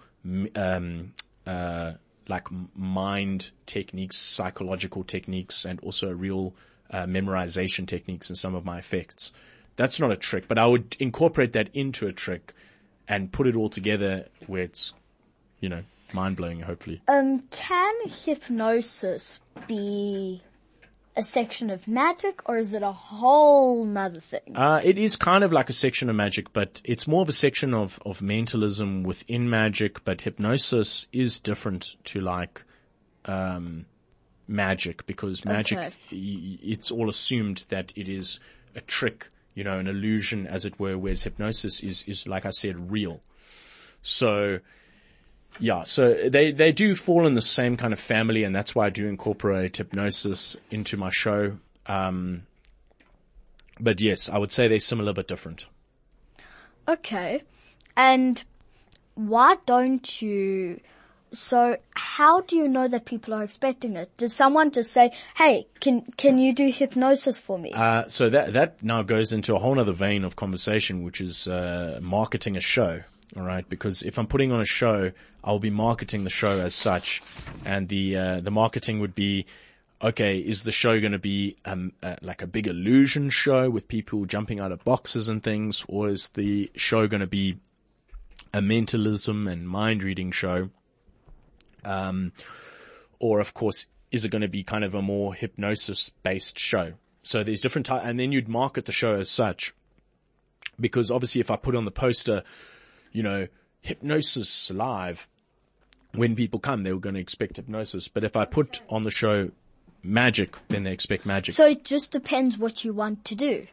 um, 0.56 1.14
uh, 1.46 1.92
like 2.30 2.48
mind 2.78 3.52
techniques, 3.66 4.16
psychological 4.16 5.04
techniques, 5.04 5.66
and 5.66 5.82
also 5.82 6.10
real 6.10 6.56
uh, 6.94 7.06
memorization 7.06 7.86
techniques 7.88 8.30
in 8.30 8.36
some 8.38 8.56
of 8.56 8.64
my 8.64 8.78
effects. 8.78 9.34
That's 9.76 10.00
not 10.00 10.12
a 10.12 10.16
trick, 10.16 10.48
but 10.48 10.58
I 10.58 10.66
would 10.68 10.96
incorporate 11.00 11.54
that 11.54 11.70
into 11.74 12.08
a 12.08 12.14
trick 12.14 12.54
and 13.08 13.32
put 13.32 13.48
it 13.48 13.56
all 13.56 13.70
together 13.70 14.28
where 14.48 14.62
it's, 14.64 14.94
you 15.60 15.68
know, 15.70 15.82
mind 16.14 16.38
blowing. 16.38 16.62
Hopefully, 16.62 17.02
Um, 17.08 17.44
can 17.52 17.94
hypnosis 18.08 19.40
be 19.68 20.42
a 21.16 21.24
section 21.24 21.70
of 21.70 21.88
magic, 21.88 22.48
or 22.48 22.58
is 22.58 22.74
it 22.74 22.82
a 22.84 22.92
whole 22.92 23.84
nother 23.86 24.20
thing? 24.20 24.56
uh, 24.56 24.80
it 24.84 24.98
is 24.98 25.16
kind 25.16 25.44
of 25.44 25.52
like 25.52 25.70
a 25.70 25.74
section 25.74 26.10
of 26.10 26.16
magic, 26.16 26.54
but 26.54 26.82
it's 26.86 27.08
more 27.08 27.22
of 27.24 27.30
a 27.30 27.34
section 27.34 27.74
of 27.74 28.00
of 28.06 28.22
mentalism 28.22 29.04
within 29.04 29.50
magic. 29.50 30.04
But 30.04 30.22
hypnosis 30.22 31.08
is 31.12 31.40
different 31.40 31.96
to 32.06 32.20
like 32.22 32.64
um, 33.26 33.86
magic 34.48 35.06
because 35.06 35.46
magic 35.46 35.78
Okay. 35.78 35.94
it's 36.12 36.92
all 36.92 37.10
assumed 37.10 37.66
that 37.70 37.94
it 37.96 38.10
is 38.10 38.40
a 38.76 38.82
trick, 38.82 39.30
you 39.56 39.64
know, 39.64 39.80
an 39.80 39.88
illusion 39.88 40.48
as 40.48 40.66
it 40.66 40.80
were, 40.80 40.98
whereas 40.98 41.24
hypnosis 41.24 41.82
is 41.84 42.04
is 42.08 42.28
like 42.28 42.46
I 42.46 42.50
said 42.52 42.92
real. 42.92 43.22
So 44.02 44.60
yeah, 45.60 45.84
so 45.84 46.14
they 46.30 46.52
they 46.52 46.72
do 46.72 46.96
fall 46.96 47.26
in 47.28 47.34
the 47.34 47.42
same 47.42 47.78
kind 47.78 47.94
of 47.94 48.00
family 48.00 48.44
and 48.44 48.56
that's 48.56 48.74
why 48.76 48.88
I 48.88 48.90
do 48.90 49.08
incorporate 49.08 49.78
hypnosis 49.78 50.58
into 50.72 50.98
my 50.98 51.10
show. 51.12 51.58
Um 51.88 52.44
but 53.80 54.02
yes, 54.02 54.30
I 54.30 54.38
would 54.38 54.52
say 54.52 54.68
they're 54.68 54.80
similar 54.80 55.14
but 55.14 55.28
different. 55.28 55.68
Okay. 56.88 57.44
And 57.96 58.44
why 59.16 59.58
don't 59.66 60.22
you, 60.22 60.80
so 61.34 61.78
how 61.96 62.42
do 62.42 62.56
you 62.56 62.68
know 62.68 62.88
that 62.88 63.06
people 63.06 63.34
are 63.34 63.44
expecting 63.44 63.96
it? 63.96 64.16
Does 64.18 64.34
someone 64.34 64.72
just 64.72 64.92
say, 64.92 65.12
hey, 65.36 65.68
can, 65.80 66.02
can 66.18 66.38
you 66.38 66.54
do 66.54 66.70
hypnosis 66.70 67.40
for 67.40 67.58
me? 67.58 67.72
Uh, 67.74 68.08
so 68.08 68.30
that 68.30 68.54
that 68.54 68.84
now 68.84 69.02
goes 69.02 69.34
into 69.34 69.56
a 69.56 69.60
whole 69.60 69.80
other 69.80 69.94
vein 69.94 70.24
of 70.24 70.36
conversation, 70.36 71.04
which 71.04 71.20
is 71.20 71.48
uh, 71.48 72.00
marketing 72.02 72.56
a 72.56 72.62
show. 72.62 73.02
All 73.36 73.44
right, 73.44 73.68
because 73.68 74.04
if 74.04 74.20
I'm 74.20 74.28
putting 74.28 74.52
on 74.52 74.62
a 74.62 74.66
show, 74.66 75.12
I'll 75.44 75.58
be 75.58 75.72
marketing 75.72 76.24
the 76.24 76.30
show 76.30 76.60
as 76.62 76.76
such, 76.76 77.24
and 77.66 77.90
the 77.90 78.16
uh, 78.16 78.40
the 78.42 78.52
marketing 78.52 79.00
would 79.00 79.16
be, 79.16 79.48
okay, 80.04 80.38
is 80.38 80.62
the 80.62 80.72
show 80.72 81.00
going 81.00 81.14
to 81.14 81.20
be 81.20 81.58
um, 81.66 81.94
uh, 82.04 82.18
like 82.22 82.44
a 82.44 82.48
big 82.48 82.68
illusion 82.68 83.32
show 83.32 83.72
with 83.72 83.88
people 83.88 84.26
jumping 84.26 84.60
out 84.60 84.72
of 84.72 84.84
boxes 84.84 85.30
and 85.30 85.42
things, 85.42 85.84
or 85.90 86.10
is 86.10 86.30
the 86.36 86.70
show 86.76 87.08
going 87.08 87.22
to 87.22 87.28
be 87.28 87.58
a 88.54 88.62
mentalism 88.62 89.48
and 89.48 89.68
mind 89.68 90.04
reading 90.04 90.32
show? 90.32 90.70
Um, 91.86 92.32
or 93.20 93.40
of 93.40 93.54
course, 93.54 93.88
is 94.12 94.26
it 94.26 94.30
going 94.30 94.42
to 94.42 94.48
be 94.48 94.64
kind 94.64 94.84
of 94.84 94.94
a 94.96 95.02
more 95.02 95.34
hypnosis 95.34 96.12
based 96.24 96.60
show? 96.60 96.94
So 97.24 97.44
there's 97.44 97.62
different 97.62 97.86
types, 97.86 98.06
and 98.06 98.20
then 98.20 98.32
you'd 98.32 98.50
market 98.50 98.86
the 98.86 98.92
show 98.92 99.16
as 99.16 99.30
such. 99.30 99.74
Because 100.80 101.12
obviously 101.12 101.40
if 101.40 101.52
I 101.52 101.56
put 101.56 101.76
on 101.76 101.86
the 101.86 101.92
poster, 101.92 102.44
you 103.12 103.24
know, 103.24 103.48
hypnosis 103.82 104.72
live, 104.72 105.28
when 106.14 106.36
people 106.36 106.60
come, 106.60 106.84
they 106.84 106.92
were 106.94 107.00
going 107.00 107.16
to 107.16 107.22
expect 107.22 107.58
hypnosis. 107.58 108.08
But 108.08 108.24
if 108.24 108.36
I 108.36 108.46
put 108.46 108.82
on 108.90 109.04
the 109.04 109.12
show 109.12 109.52
magic, 110.04 110.56
then 110.68 110.84
they 110.84 110.92
expect 110.92 111.26
magic. 111.26 111.56
So 111.56 111.66
it 111.68 111.86
just 111.86 112.12
depends 112.12 112.58
what 112.58 112.84
you 112.84 112.94
want 112.94 113.24
to 113.26 113.36
do. 113.36 113.68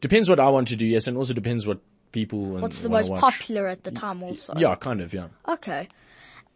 depends 0.00 0.28
what 0.28 0.38
I 0.38 0.48
want 0.50 0.68
to 0.68 0.76
do, 0.76 0.86
yes, 0.86 1.06
and 1.06 1.16
also 1.16 1.34
depends 1.34 1.66
what 1.66 1.80
people 2.12 2.44
What's 2.58 2.78
the 2.80 2.88
most 2.88 3.08
watch. 3.10 3.20
popular 3.20 3.66
at 3.66 3.84
the 3.84 3.90
time 3.90 4.22
also. 4.22 4.54
Yeah, 4.56 4.74
kind 4.76 5.00
of, 5.00 5.12
yeah. 5.12 5.28
Okay. 5.48 5.88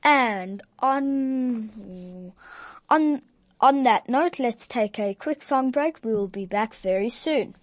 And 0.02 0.62
on 0.78 2.32
on 2.88 3.22
on 3.60 3.82
that 3.84 4.08
note, 4.08 4.38
let's 4.38 4.66
take 4.66 4.98
a 4.98 5.14
quick 5.14 5.42
song 5.42 5.70
break. 5.70 6.04
We 6.04 6.14
will 6.14 6.28
be 6.28 6.46
back 6.46 6.74
very 6.74 7.10
soon. 7.10 7.54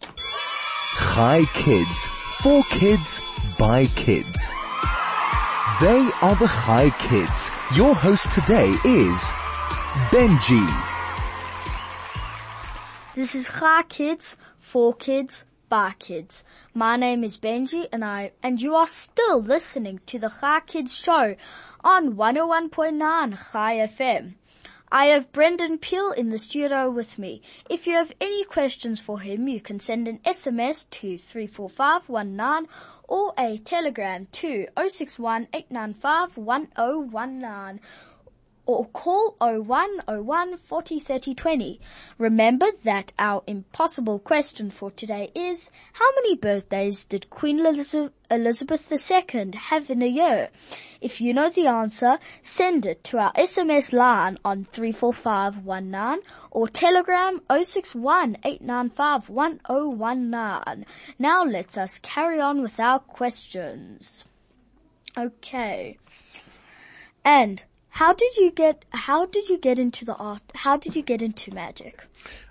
Chai 0.97 1.43
Kids. 1.53 2.05
For 2.45 2.61
kids, 2.69 3.21
by 3.57 3.87
kids. 3.95 4.51
They 5.81 6.09
are 6.21 6.35
the 6.35 6.47
Chai 6.47 6.91
Kids. 6.99 7.49
Your 7.75 7.95
host 7.95 8.29
today 8.31 8.69
is 8.85 9.31
Benji. 10.11 10.65
This 13.15 13.33
is 13.33 13.47
Chai 13.47 13.81
Kids, 13.89 14.37
for 14.59 14.93
kids, 14.93 15.45
by 15.69 15.93
kids. 15.99 16.43
My 16.73 16.97
name 16.97 17.23
is 17.23 17.37
Benji 17.37 17.87
and 17.91 18.03
I, 18.03 18.31
and 18.43 18.61
you 18.61 18.75
are 18.75 18.87
still 18.87 19.41
listening 19.41 19.99
to 20.07 20.19
the 20.19 20.31
Chai 20.41 20.61
Kids 20.61 20.93
show 20.93 21.35
on 21.83 22.15
101.9 22.15 23.51
Chai 23.51 23.77
FM. 23.77 24.35
I 24.91 25.07
have 25.07 25.31
Brendan 25.31 25.79
Peel 25.79 26.11
in 26.11 26.29
the 26.29 26.37
studio 26.37 26.89
with 26.89 27.17
me. 27.17 27.41
If 27.69 27.87
you 27.87 27.93
have 27.93 28.13
any 28.21 28.43
questions 28.43 28.99
for 28.99 29.19
him, 29.19 29.47
you 29.47 29.59
can 29.59 29.79
send 29.79 30.07
an 30.07 30.19
SMS 30.25 30.85
to 30.91 31.17
34519 31.17 32.69
or 33.07 33.33
a 33.37 33.57
telegram 33.57 34.27
to 34.33 34.67
061 34.77 35.47
895 35.53 36.37
1019 36.37 37.81
or 38.65 38.85
call 38.87 39.35
0101 39.39 40.57
40 40.57 40.99
30 40.99 41.35
20. 41.35 41.79
Remember 42.17 42.67
that 42.83 43.11
our 43.19 43.43
impossible 43.45 44.19
question 44.19 44.71
for 44.71 44.91
today 44.91 45.29
is, 45.35 45.69
how 45.93 46.09
many 46.15 46.35
birthdays 46.35 47.05
did 47.05 47.29
Queen 47.29 47.59
Elizabeth 47.59 48.91
II 48.91 49.51
have 49.55 49.89
in 49.89 50.01
a 50.01 50.07
year? 50.07 50.49
If 50.99 51.21
you 51.21 51.33
know 51.33 51.49
the 51.49 51.67
answer, 51.67 52.17
send 52.41 52.85
it 52.85 53.03
to 53.05 53.19
our 53.19 53.33
SMS 53.33 53.93
line 53.93 54.39
on 54.43 54.65
34519 54.65 56.23
or 56.49 56.67
telegram 56.67 57.41
061 57.49 58.37
Now 61.19 61.43
let's 61.43 61.77
us 61.77 61.99
carry 61.99 62.39
on 62.39 62.61
with 62.61 62.79
our 62.79 62.99
questions. 62.99 64.25
Okay. 65.17 65.97
And 67.23 67.63
how 68.01 68.11
did 68.13 68.35
you 68.35 68.51
get, 68.51 68.83
how 68.91 69.25
did 69.25 69.47
you 69.47 69.57
get 69.57 69.79
into 69.79 70.03
the 70.03 70.15
art, 70.15 70.41
how 70.53 70.75
did 70.75 70.95
you 70.97 71.01
get 71.01 71.21
into 71.21 71.53
magic? 71.53 71.95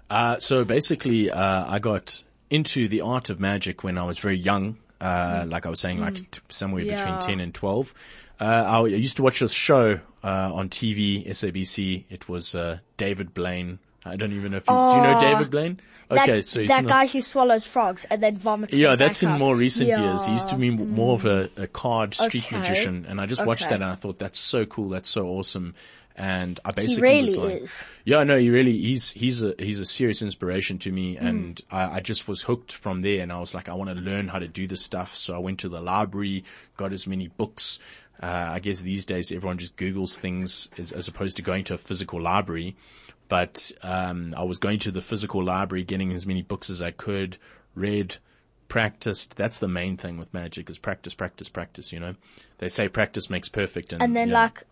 Uh, 0.08 0.38
so 0.38 0.64
basically, 0.64 1.30
uh, 1.30 1.64
I 1.68 1.78
got 1.80 2.22
into 2.48 2.88
the 2.88 3.02
art 3.02 3.28
of 3.28 3.38
magic 3.40 3.84
when 3.84 3.98
I 3.98 4.04
was 4.04 4.18
very 4.18 4.38
young. 4.38 4.78
Uh, 5.00 5.44
like 5.46 5.66
I 5.66 5.68
was 5.68 5.80
saying, 5.80 6.00
like 6.00 6.16
t- 6.30 6.40
somewhere 6.48 6.82
Mm. 6.82 6.86
Yeah. 6.88 7.16
between 7.18 7.36
10 7.38 7.40
and 7.40 7.52
12. 7.54 7.92
Uh, 8.40 8.44
I, 8.44 8.78
I 8.78 8.86
used 8.86 9.16
to 9.18 9.22
watch 9.22 9.40
this 9.40 9.52
show, 9.52 10.00
uh, 10.22 10.50
on 10.58 10.70
TV, 10.70 11.28
SABC. 11.28 12.04
It 12.08 12.26
was, 12.26 12.54
uh, 12.54 12.78
David 12.96 13.34
Blaine. 13.34 13.80
I 14.04 14.16
don't 14.16 14.32
even 14.32 14.50
know 14.52 14.58
if 14.58 14.64
you, 14.68 14.74
do 14.74 14.96
you 14.96 15.02
know 15.02 15.14
Oh, 15.16 15.20
David 15.20 15.50
Blaine? 15.50 15.80
That, 16.10 16.28
Okay, 16.28 16.42
so 16.42 16.60
he's 16.60 16.68
that 16.68 16.82
the- 16.82 16.88
guy 16.88 17.06
who 17.06 17.22
swallows 17.22 17.64
frogs 17.64 18.04
and 18.10 18.22
then 18.22 18.36
vomits. 18.36 18.74
Yeah, 18.74 18.94
that's 18.96 19.22
in 19.22 19.30
up. 19.30 19.38
more 19.38 19.56
recent 19.56 19.88
Yeah. 19.88 20.02
years. 20.10 20.24
He 20.26 20.32
used 20.32 20.50
to 20.50 20.56
be 20.56 20.70
more 20.70 21.14
of 21.14 21.24
a, 21.24 21.48
a 21.56 21.66
card 21.66 22.12
street 22.14 22.44
Okay. 22.44 22.58
magician, 22.58 23.06
and 23.08 23.20
I 23.20 23.26
just 23.26 23.44
watched 23.44 23.62
that 23.70 23.74
and 23.80 23.84
I 23.84 23.94
thought 23.94 24.18
that's 24.18 24.38
so 24.38 24.66
cool, 24.66 24.90
that's 24.90 25.08
so 25.08 25.26
awesome, 25.28 25.74
and 26.14 26.60
I 26.64 26.72
basically 26.72 27.08
He 27.08 27.14
really 27.20 27.38
was 27.38 27.52
like, 27.52 27.62
is. 27.62 27.84
yeah, 28.04 28.22
no, 28.22 28.38
he 28.38 28.50
really 28.50 28.76
he's 28.78 29.10
he's 29.12 29.42
a 29.42 29.54
he's 29.58 29.80
a 29.80 29.86
serious 29.86 30.20
inspiration 30.20 30.78
to 30.80 30.92
me, 30.92 31.14
Hmm. 31.16 31.26
and 31.26 31.60
I, 31.70 31.96
I 31.96 32.00
just 32.00 32.28
was 32.28 32.42
hooked 32.42 32.72
from 32.72 33.00
there, 33.00 33.22
and 33.22 33.32
I 33.32 33.40
was 33.40 33.54
like, 33.54 33.70
I 33.70 33.74
want 33.74 33.88
to 33.88 33.96
learn 33.96 34.28
how 34.28 34.38
to 34.38 34.46
do 34.46 34.66
this 34.66 34.82
stuff, 34.82 35.16
so 35.16 35.34
I 35.34 35.38
went 35.38 35.60
to 35.60 35.70
the 35.70 35.80
library, 35.80 36.44
got 36.76 36.92
as 36.92 37.06
many 37.06 37.28
books. 37.28 37.78
Uh, 38.22 38.26
I 38.26 38.58
guess 38.60 38.80
these 38.80 39.06
days 39.06 39.32
everyone 39.32 39.58
just 39.58 39.76
Googles 39.76 40.16
things 40.16 40.68
as, 40.78 40.92
as 40.92 41.08
opposed 41.08 41.36
to 41.36 41.42
going 41.42 41.64
to 41.64 41.74
a 41.74 41.78
physical 41.78 42.20
library. 42.22 42.76
But 43.28 43.72
um, 43.82 44.34
I 44.36 44.44
was 44.44 44.58
going 44.58 44.78
to 44.80 44.90
the 44.90 45.00
physical 45.00 45.42
library, 45.42 45.84
getting 45.84 46.12
as 46.12 46.26
many 46.26 46.42
books 46.42 46.68
as 46.68 46.82
I 46.82 46.90
could, 46.90 47.38
read, 47.74 48.16
practiced. 48.68 49.36
That's 49.36 49.58
the 49.58 49.68
main 49.68 49.96
thing 49.96 50.18
with 50.18 50.32
magic 50.34 50.68
is 50.68 50.78
practice, 50.78 51.14
practice, 51.14 51.48
practice. 51.48 51.92
You 51.92 52.00
know, 52.00 52.14
they 52.58 52.68
say 52.68 52.88
practice 52.88 53.30
makes 53.30 53.48
perfect, 53.48 53.92
and, 53.92 54.02
And 54.02 54.14
then 54.14 54.28
yeah. 54.28 54.42
like, 54.42 54.64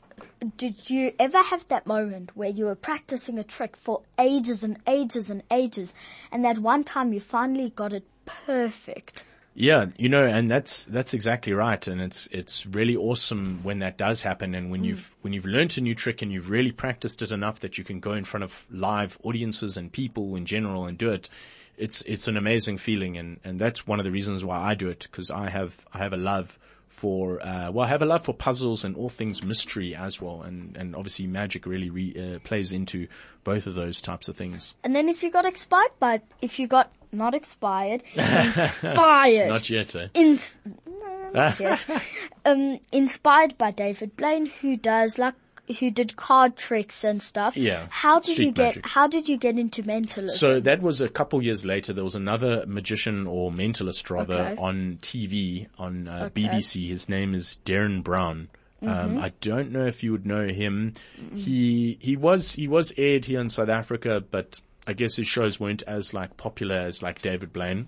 did 0.56 0.90
you 0.90 1.12
ever 1.18 1.38
have 1.38 1.66
that 1.68 1.86
moment 1.86 2.36
where 2.36 2.50
you 2.50 2.66
were 2.66 2.74
practicing 2.74 3.38
a 3.38 3.44
trick 3.44 3.76
for 3.76 4.02
ages 4.18 4.62
and 4.62 4.78
ages 4.86 5.30
and 5.30 5.42
ages 5.50 5.94
and 6.30 6.44
that 6.44 6.58
one 6.58 6.84
time 6.84 7.12
you 7.12 7.20
finally 7.20 7.70
got 7.70 7.92
it 7.92 8.04
perfect? 8.24 9.24
Yeah, 9.54 9.86
you 9.98 10.08
know, 10.08 10.24
and 10.24 10.50
that's 10.50 10.86
that's 10.86 11.12
exactly 11.12 11.52
right, 11.52 11.86
and 11.86 12.00
it's 12.00 12.26
it's 12.32 12.64
really 12.64 12.96
awesome 12.96 13.60
when 13.62 13.80
that 13.80 13.98
does 13.98 14.22
happen, 14.22 14.54
and 14.54 14.70
when 14.70 14.82
mm. 14.82 14.86
you've 14.86 15.14
when 15.20 15.34
you've 15.34 15.44
learnt 15.44 15.76
a 15.76 15.82
new 15.82 15.94
trick 15.94 16.22
and 16.22 16.32
you've 16.32 16.48
really 16.48 16.72
practiced 16.72 17.20
it 17.20 17.32
enough 17.32 17.60
that 17.60 17.76
you 17.76 17.84
can 17.84 18.00
go 18.00 18.14
in 18.14 18.24
front 18.24 18.44
of 18.44 18.66
live 18.70 19.18
audiences 19.22 19.76
and 19.76 19.92
people 19.92 20.36
in 20.36 20.46
general 20.46 20.86
and 20.86 20.96
do 20.96 21.10
it. 21.10 21.28
It's 21.76 22.00
it's 22.02 22.28
an 22.28 22.38
amazing 22.38 22.78
feeling, 22.78 23.18
and 23.18 23.40
and 23.44 23.58
that's 23.58 23.86
one 23.86 24.00
of 24.00 24.04
the 24.04 24.10
reasons 24.10 24.42
why 24.42 24.58
I 24.58 24.74
do 24.74 24.88
it 24.88 25.06
because 25.10 25.30
I 25.30 25.50
have 25.50 25.76
I 25.92 25.98
have 25.98 26.14
a 26.14 26.18
love 26.18 26.58
for 26.92 27.44
uh, 27.44 27.70
well 27.72 27.84
I 27.84 27.88
have 27.88 28.02
a 28.02 28.06
love 28.06 28.24
for 28.24 28.34
puzzles 28.34 28.84
and 28.84 28.94
all 28.96 29.08
things 29.08 29.42
mystery 29.42 29.94
as 29.94 30.20
well, 30.20 30.42
and 30.42 30.76
and 30.76 30.94
obviously 30.94 31.26
magic 31.26 31.66
really 31.66 31.90
re, 31.90 32.14
uh, 32.14 32.38
plays 32.46 32.72
into 32.72 33.08
both 33.44 33.66
of 33.66 33.74
those 33.74 34.00
types 34.00 34.28
of 34.28 34.36
things. 34.36 34.74
And 34.84 34.94
then 34.94 35.08
if 35.08 35.22
you 35.22 35.30
got 35.30 35.46
expired 35.46 35.90
by, 35.98 36.20
if 36.40 36.58
you 36.58 36.66
got 36.68 36.92
not 37.10 37.34
expired, 37.34 38.04
inspired. 38.14 39.48
Not 39.48 39.68
yet, 39.68 39.96
eh? 39.96 40.08
Ins- 40.14 40.58
no, 40.86 41.30
not 41.34 41.58
yet. 41.58 41.84
um, 42.44 42.78
inspired 42.92 43.56
by 43.58 43.70
David 43.70 44.16
Blaine, 44.16 44.46
who 44.46 44.76
does 44.76 45.18
like 45.18 45.34
who 45.72 45.90
did 45.90 46.16
card 46.16 46.56
tricks 46.56 47.04
and 47.04 47.22
stuff. 47.22 47.56
Yeah, 47.56 47.86
How 47.90 48.20
did 48.20 48.38
you 48.38 48.52
get? 48.52 48.76
magic. 48.76 48.86
How 48.86 49.06
did 49.06 49.28
you 49.28 49.36
get 49.36 49.58
into 49.58 49.82
mentalism? 49.82 50.36
So 50.38 50.60
that 50.60 50.82
was 50.82 51.00
a 51.00 51.08
couple 51.08 51.42
years 51.42 51.64
later. 51.64 51.92
There 51.92 52.04
was 52.04 52.14
another 52.14 52.64
magician 52.66 53.26
or 53.26 53.50
mentalist 53.50 54.10
rather 54.10 54.34
Okay. 54.34 54.56
on 54.56 54.98
TV 55.02 55.66
on 55.78 56.08
uh, 56.08 56.24
Okay. 56.30 56.42
Mm-hmm. 56.42 56.56
BBC. 56.56 56.88
His 56.88 57.08
name 57.08 57.34
is 57.34 57.58
Derren 57.64 58.02
Brown. 58.02 58.48
Um, 58.84 59.18
I 59.18 59.32
don't 59.40 59.70
know 59.70 59.86
if 59.86 60.02
you 60.02 60.10
would 60.10 60.26
know 60.26 60.48
him. 60.48 60.94
He 61.36 61.98
he 62.00 62.16
was 62.16 62.54
he 62.54 62.66
was 62.66 62.92
aired 62.96 63.26
here 63.26 63.40
in 63.40 63.48
South 63.48 63.68
Africa, 63.68 64.24
but 64.28 64.60
I 64.88 64.92
guess 64.92 65.14
his 65.14 65.28
shows 65.28 65.60
weren't 65.60 65.82
as 65.86 66.12
like 66.12 66.36
popular 66.36 66.74
as 66.76 67.00
like 67.00 67.22
David 67.22 67.52
Blaine. 67.52 67.86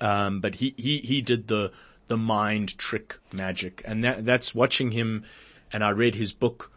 Um, 0.00 0.40
but 0.40 0.56
he, 0.56 0.74
he, 0.76 0.98
he 0.98 1.20
did 1.20 1.46
the, 1.48 1.72
the 2.08 2.16
mind 2.16 2.78
trick 2.78 3.18
magic 3.32 3.82
and 3.84 4.02
that, 4.02 4.24
that's 4.24 4.54
watching 4.54 4.92
him 4.92 5.24
and 5.72 5.84
I 5.84 5.90
read 5.90 6.14
his 6.14 6.32
book, 6.32 6.72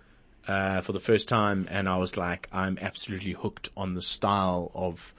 uh, 0.47 0.81
for 0.81 0.91
the 0.91 0.99
first 0.99 1.27
time 1.27 1.67
and 1.71 1.87
I 1.87 1.97
was 1.97 2.17
like, 2.17 2.47
I'm 2.51 2.77
absolutely 2.81 3.31
hooked 3.33 3.69
on 3.77 3.93
the 3.93 4.01
style 4.01 4.71
of, 4.73 5.13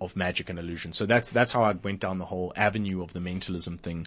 of 0.00 0.16
magic 0.16 0.48
and 0.50 0.58
illusion. 0.58 0.92
So 0.92 1.06
that's, 1.06 1.30
that's 1.30 1.52
how 1.52 1.62
I 1.64 1.72
went 1.72 2.00
down 2.00 2.18
the 2.18 2.24
whole 2.26 2.52
avenue 2.56 3.02
of 3.02 3.12
the 3.12 3.20
mentalism 3.20 3.78
thing. 3.78 4.06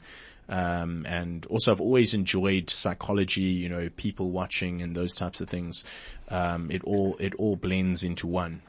Um, 0.50 1.06
and 1.08 1.46
also 1.48 1.72
I've 1.72 1.80
always 1.82 2.14
enjoyed 2.14 2.70
psychology, 2.70 3.44
you 3.44 3.70
know, 3.70 3.90
people 3.96 4.32
watching 4.32 4.82
and 4.82 4.96
those 4.96 5.16
types 5.16 5.40
of 5.42 5.50
things. 5.50 5.84
Um, 6.30 6.70
it 6.72 6.84
all, 6.84 7.16
it 7.20 7.34
all 7.36 7.56
blends 7.56 8.04
into 8.04 8.28
one. 8.28 8.62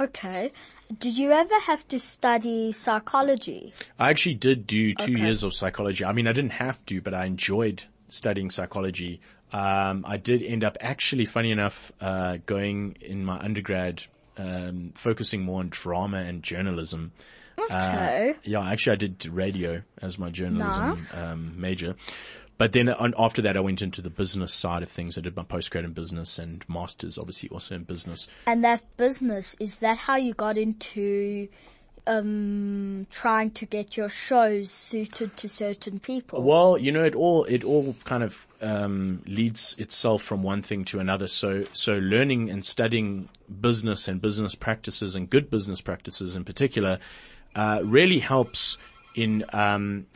okay. 0.00 0.52
Did 1.00 1.16
you 1.18 1.32
ever 1.32 1.58
have 1.62 1.86
to 1.88 1.98
study 1.98 2.70
psychology? 2.70 3.74
I 3.98 4.10
actually 4.10 4.36
did 4.36 4.66
do 4.66 4.94
two 4.94 5.12
Okay. 5.12 5.20
years 5.22 5.42
of 5.42 5.52
psychology. 5.52 6.04
I 6.04 6.12
mean, 6.12 6.28
I 6.28 6.32
didn't 6.32 6.52
have 6.52 6.84
to, 6.86 7.00
but 7.00 7.12
I 7.12 7.24
enjoyed 7.24 7.84
studying 8.08 8.50
psychology. 8.50 9.20
Um, 9.56 10.04
I 10.06 10.18
did 10.18 10.42
end 10.42 10.64
up 10.64 10.76
actually, 10.80 11.24
funny 11.24 11.50
enough, 11.50 11.90
uh, 12.00 12.38
going 12.44 12.96
in 13.00 13.24
my 13.24 13.38
undergrad, 13.38 14.02
um, 14.36 14.92
focusing 14.94 15.42
more 15.42 15.60
on 15.60 15.68
drama 15.70 16.18
and 16.18 16.42
journalism. 16.42 17.12
Okay. 17.58 18.30
Uh, 18.36 18.38
yeah, 18.44 18.68
actually, 18.70 18.92
I 18.92 18.96
did 18.96 19.26
radio 19.26 19.82
as 20.02 20.18
my 20.18 20.28
journalism 20.28 20.90
Nice. 20.90 21.16
um, 21.16 21.58
major. 21.58 21.94
But 22.58 22.72
then 22.72 22.90
on, 22.90 23.14
after 23.18 23.40
that, 23.42 23.56
I 23.56 23.60
went 23.60 23.80
into 23.80 24.02
the 24.02 24.10
business 24.10 24.52
side 24.52 24.82
of 24.82 24.90
things. 24.90 25.16
I 25.16 25.22
did 25.22 25.36
my 25.36 25.42
postgrad 25.42 25.84
in 25.84 25.92
business 25.94 26.38
and 26.38 26.62
masters, 26.68 27.16
obviously, 27.16 27.48
also 27.48 27.76
in 27.76 27.84
business. 27.84 28.28
and 28.46 28.62
that 28.62 28.82
business 28.98 29.56
is 29.58 29.76
that 29.76 29.96
how 29.96 30.16
you 30.16 30.34
got 30.34 30.58
into 30.58 31.48
um 32.06 33.06
trying 33.10 33.50
to 33.50 33.66
get 33.66 33.96
your 33.96 34.08
shows 34.08 34.70
suited 34.70 35.36
to 35.36 35.48
certain 35.48 35.98
people? 35.98 36.42
Well, 36.42 36.78
you 36.78 36.92
know, 36.92 37.04
it 37.04 37.14
all 37.14 37.44
it 37.44 37.64
all 37.64 37.96
kind 38.04 38.22
of 38.22 38.46
um, 38.60 39.22
leads 39.26 39.74
itself 39.78 40.22
from 40.22 40.42
one 40.42 40.62
thing 40.62 40.84
to 40.86 40.98
another. 40.98 41.28
So 41.28 41.64
so 41.72 41.94
learning 41.94 42.50
and 42.50 42.64
studying 42.64 43.28
business 43.60 44.08
and 44.08 44.20
business 44.20 44.54
practices 44.54 45.14
and 45.14 45.28
good 45.28 45.50
business 45.50 45.80
practices 45.80 46.36
in 46.36 46.44
particular 46.44 46.98
uh, 47.54 47.80
really 47.84 48.18
helps 48.18 48.78
in 49.14 49.44
um, 49.52 50.06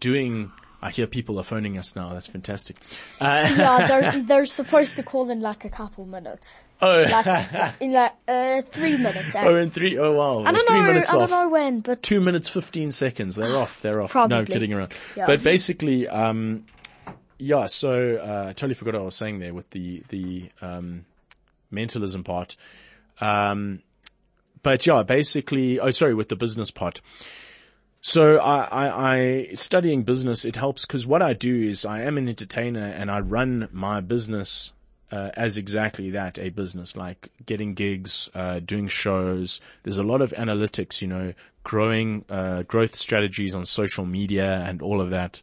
doing. 0.00 0.52
I 0.84 0.90
hear 0.90 1.06
people 1.06 1.40
are 1.40 1.42
phoning 1.42 1.78
us 1.78 1.96
now. 1.96 2.12
That's 2.12 2.26
fantastic. 2.26 2.76
Uh, 3.18 3.50
Yeah, 3.56 3.86
they're, 3.86 4.22
they're 4.26 4.46
supposed 4.46 4.96
to 4.96 5.02
call 5.02 5.30
in 5.30 5.40
like 5.40 5.64
a 5.64 5.70
couple 5.70 6.04
minutes. 6.04 6.68
oh, 6.82 7.06
Like, 7.10 7.72
in 7.80 7.92
like, 7.92 8.12
uh, 8.28 8.60
three 8.70 8.98
minutes. 8.98 9.34
oh, 9.34 9.56
in 9.56 9.70
three, 9.70 9.96
oh 9.96 10.12
wow. 10.12 10.44
I 10.44 10.52
don't 10.52 10.68
three 10.68 10.78
know, 10.80 10.86
minutes 10.86 11.08
I 11.08 11.16
don't 11.16 11.30
know 11.30 11.48
when, 11.48 11.80
but 11.80 12.02
Two 12.02 12.20
minutes, 12.20 12.50
15 12.50 12.92
seconds. 12.92 13.34
They're 13.34 13.56
off. 13.56 13.80
They're 13.80 14.02
off. 14.02 14.10
Probably. 14.10 14.36
No, 14.36 14.44
kidding 14.44 14.74
around. 14.74 14.92
Yeah. 15.16 15.24
But 15.24 15.42
basically, 15.42 16.06
um, 16.06 16.66
yeah, 17.38 17.66
so, 17.68 18.16
uh, 18.16 18.50
I 18.50 18.52
totally 18.52 18.74
forgot 18.74 18.92
what 18.92 19.00
I 19.00 19.04
was 19.06 19.16
saying 19.16 19.38
there 19.38 19.54
with 19.54 19.70
the, 19.70 20.02
the, 20.10 20.50
um, 20.60 21.06
mentalism 21.70 22.24
part. 22.24 22.56
Um, 23.22 23.80
but 24.62 24.86
yeah, 24.86 25.02
basically, 25.02 25.80
oh, 25.80 25.92
sorry, 25.92 26.14
with 26.14 26.28
the 26.28 26.36
business 26.36 26.70
part. 26.70 27.00
So 28.06 28.36
I, 28.36 28.64
I, 28.64 29.14
I 29.16 29.48
studying 29.54 30.02
business, 30.02 30.44
it 30.44 30.56
helps 30.56 30.84
because 30.84 31.06
what 31.06 31.22
I 31.22 31.32
do 31.32 31.62
is 31.62 31.86
I 31.86 32.02
am 32.02 32.18
an 32.18 32.28
entertainer 32.28 32.84
and 32.84 33.10
I 33.10 33.20
run 33.20 33.66
my 33.72 34.02
business 34.02 34.74
uh, 35.10 35.30
as 35.32 35.56
exactly 35.56 36.10
that, 36.10 36.38
a 36.38 36.50
business, 36.50 36.98
like 36.98 37.30
getting 37.46 37.72
gigs, 37.72 38.28
uh, 38.34 38.60
doing 38.60 38.88
shows. 38.88 39.62
There's 39.84 39.96
a 39.96 40.02
lot 40.02 40.20
of 40.20 40.32
analytics, 40.32 41.00
you 41.00 41.08
know, 41.08 41.32
growing, 41.62 42.26
uh, 42.28 42.64
growth 42.64 42.94
strategies 42.94 43.54
on 43.54 43.64
social 43.64 44.04
media 44.04 44.62
and 44.68 44.82
all 44.82 45.00
of 45.00 45.08
that. 45.08 45.40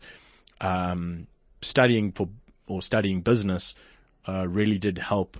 Um, 0.62 1.26
studying 1.64 2.12
for, 2.12 2.30
or 2.68 2.84
studying 2.84 3.22
business, 3.22 3.74
uh, 4.28 4.48
really 4.48 4.78
did 4.78 5.00
help 5.00 5.36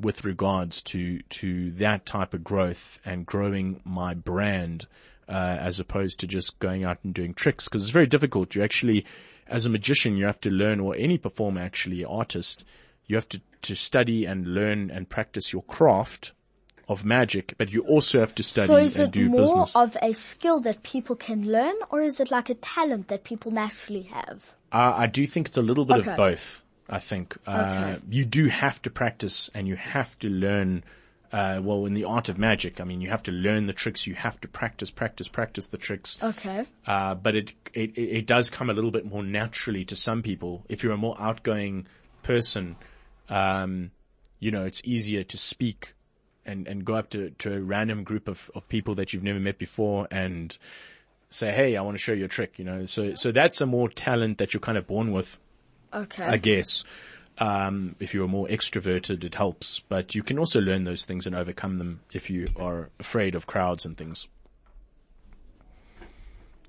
with 0.00 0.24
regards 0.24 0.82
to, 0.82 1.20
to 1.28 1.70
that 1.70 2.04
type 2.04 2.34
of 2.34 2.42
growth 2.42 2.98
and 3.04 3.24
growing 3.24 3.80
my 3.84 4.12
brand, 4.12 4.88
uh, 5.28 5.32
as 5.60 5.80
opposed 5.80 6.20
to 6.20 6.26
just 6.26 6.58
going 6.58 6.84
out 6.84 6.98
and 7.04 7.14
doing 7.14 7.34
tricks. 7.34 7.68
Cause 7.68 7.82
it's 7.82 7.90
very 7.90 8.06
difficult. 8.06 8.54
You 8.54 8.62
actually, 8.62 9.04
as 9.46 9.66
a 9.66 9.70
magician, 9.70 10.16
you 10.16 10.26
have 10.26 10.40
to 10.40 10.50
learn, 10.50 10.80
or 10.80 10.94
any 10.96 11.18
performer 11.18 11.60
actually, 11.60 12.04
artist, 12.04 12.64
you 13.06 13.16
have 13.16 13.28
to, 13.30 13.40
to 13.62 13.74
study 13.74 14.24
and 14.24 14.46
learn 14.54 14.90
and 14.90 15.08
practice 15.08 15.52
your 15.52 15.62
craft 15.62 16.32
of 16.88 17.04
magic, 17.04 17.54
but 17.56 17.72
you 17.72 17.82
also 17.82 18.20
have 18.20 18.34
to 18.34 18.42
study 18.42 18.66
so 18.66 18.76
is 18.76 18.96
and 18.96 19.06
it 19.06 19.12
do 19.12 19.28
more 19.28 19.62
business. 19.64 19.76
of 19.76 19.96
a 20.02 20.12
skill 20.12 20.60
that 20.60 20.82
people 20.82 21.16
can 21.16 21.50
learn 21.50 21.74
or 21.90 22.02
is 22.02 22.20
it 22.20 22.30
like 22.30 22.50
a 22.50 22.54
talent 22.54 23.08
that 23.08 23.24
people 23.24 23.50
naturally 23.50 24.02
have? 24.02 24.54
Uh, 24.70 24.92
I 24.96 25.06
do 25.06 25.26
think 25.26 25.48
it's 25.48 25.56
a 25.56 25.62
little 25.62 25.84
bit 25.86 25.96
Okay. 25.98 26.10
of 26.10 26.16
both. 26.16 26.62
I 26.90 26.98
think 26.98 27.38
uh, 27.46 27.60
Okay. 27.60 28.00
you 28.10 28.24
do 28.26 28.48
have 28.48 28.82
to 28.82 28.90
practice 28.90 29.48
and 29.54 29.66
you 29.66 29.76
have 29.76 30.18
to 30.18 30.28
learn. 30.28 30.84
Uh, 31.34 31.60
well, 31.60 31.84
in 31.84 31.94
the 31.94 32.04
art 32.04 32.28
of 32.28 32.38
magic, 32.38 32.80
I 32.80 32.84
mean, 32.84 33.00
you 33.00 33.10
have 33.10 33.24
to 33.24 33.32
learn 33.32 33.66
the 33.66 33.72
tricks. 33.72 34.06
You 34.06 34.14
have 34.14 34.40
to 34.42 34.46
practice, 34.46 34.92
practice, 34.92 35.26
practice 35.26 35.66
the 35.66 35.78
tricks. 35.78 36.16
Okay. 36.22 36.64
Uh, 36.86 37.16
but 37.16 37.34
it, 37.34 37.52
it 37.72 37.98
it 37.98 38.26
does 38.26 38.50
come 38.50 38.70
a 38.70 38.72
little 38.72 38.92
bit 38.92 39.04
more 39.04 39.24
naturally 39.24 39.84
to 39.86 39.96
some 39.96 40.22
people. 40.22 40.64
If 40.68 40.84
you're 40.84 40.92
a 40.92 40.96
more 40.96 41.16
outgoing 41.18 41.88
person, 42.22 42.76
um, 43.28 43.90
you 44.38 44.52
know, 44.52 44.64
it's 44.64 44.80
easier 44.84 45.24
to 45.24 45.36
speak 45.36 45.94
and, 46.46 46.68
and 46.68 46.84
go 46.84 46.94
up 46.94 47.10
to, 47.10 47.30
to 47.30 47.54
a 47.56 47.60
random 47.60 48.04
group 48.04 48.28
of, 48.28 48.48
of 48.54 48.68
people 48.68 48.94
that 48.94 49.12
you've 49.12 49.24
never 49.24 49.40
met 49.40 49.58
before 49.58 50.06
and 50.12 50.56
say, 51.30 51.50
Hey, 51.50 51.76
I 51.76 51.82
want 51.82 51.96
to 51.96 52.02
show 52.02 52.12
you 52.12 52.26
a 52.26 52.28
trick, 52.28 52.60
you 52.60 52.64
know, 52.64 52.84
so, 52.84 53.16
so 53.16 53.32
that's 53.32 53.60
a 53.60 53.66
more 53.66 53.88
talent 53.88 54.38
that 54.38 54.54
you're 54.54 54.60
kind 54.60 54.78
of 54.78 54.86
born 54.86 55.10
with, 55.10 55.38
Okay. 55.92 56.24
I 56.24 56.36
guess. 56.36 56.84
Um, 57.38 57.96
if 57.98 58.14
you're 58.14 58.28
more 58.28 58.46
extroverted, 58.46 59.24
it 59.24 59.34
helps, 59.34 59.80
but 59.88 60.14
you 60.14 60.22
can 60.22 60.38
also 60.38 60.60
learn 60.60 60.84
those 60.84 61.04
things 61.04 61.26
and 61.26 61.34
overcome 61.34 61.78
them 61.78 62.00
if 62.12 62.30
you 62.30 62.46
are 62.56 62.90
afraid 63.00 63.34
of 63.34 63.46
crowds 63.46 63.84
and 63.84 63.96
things. 63.96 64.28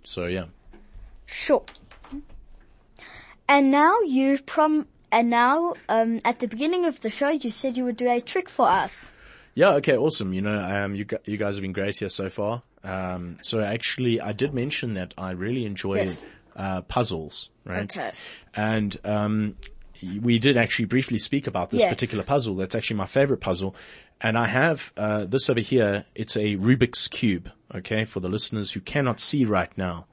So 0.04 0.26
yeah. 0.26 0.46
Sure. 1.26 1.64
And 3.48 3.70
now 3.72 4.00
you 4.02 4.40
prom 4.40 4.88
and 5.12 5.30
now 5.30 5.76
um 5.88 6.20
at 6.26 6.40
the 6.40 6.48
beginning 6.48 6.86
of 6.86 7.02
the 7.02 7.10
show 7.10 7.30
you 7.30 7.52
said 7.52 7.78
you 7.78 7.84
would 7.86 7.98
do 7.98 8.10
a 8.10 8.20
trick 8.20 8.50
for 8.50 8.68
us. 8.68 9.12
Yeah. 9.54 9.74
Okay. 9.76 9.96
Awesome. 9.96 10.34
You 10.34 10.42
know, 10.42 10.58
um, 10.60 10.96
you 10.96 11.06
you 11.26 11.38
guys 11.38 11.56
have 11.56 11.62
been 11.62 11.74
great 11.74 11.98
here 11.98 12.10
so 12.10 12.30
far. 12.30 12.64
Um, 12.84 13.38
so 13.42 13.62
actually, 13.62 14.22
I 14.22 14.32
did 14.32 14.54
mention 14.54 14.94
that 14.96 15.14
I 15.18 15.32
really 15.32 15.66
enjoy 15.66 15.96
Yes. 16.04 16.24
uh, 16.56 16.82
puzzles, 16.82 17.50
right? 17.66 17.84
Okay. 17.84 18.12
And 18.54 18.96
um, 19.04 19.56
we 20.22 20.40
did 20.40 20.58
actually 20.58 20.86
briefly 20.86 21.18
speak 21.18 21.48
about 21.48 21.72
this 21.72 21.82
Yes. 21.82 21.90
particular 21.94 22.24
puzzle. 22.24 22.56
That's 22.56 22.76
actually 22.76 22.98
my 22.98 23.06
favorite 23.06 23.42
puzzle. 23.42 23.76
And 24.22 24.38
I 24.38 24.48
have 24.48 24.92
uh, 24.98 25.26
this 25.26 25.50
over 25.50 25.60
here. 25.60 26.06
It's 26.16 26.36
a 26.36 26.56
Rubik's 26.58 27.08
cube. 27.08 27.50
Okay, 27.74 28.06
for 28.06 28.20
the 28.20 28.30
listeners 28.30 28.72
who 28.72 28.80
cannot 28.80 29.20
see 29.20 29.44
right 29.44 29.76
now, 29.78 30.06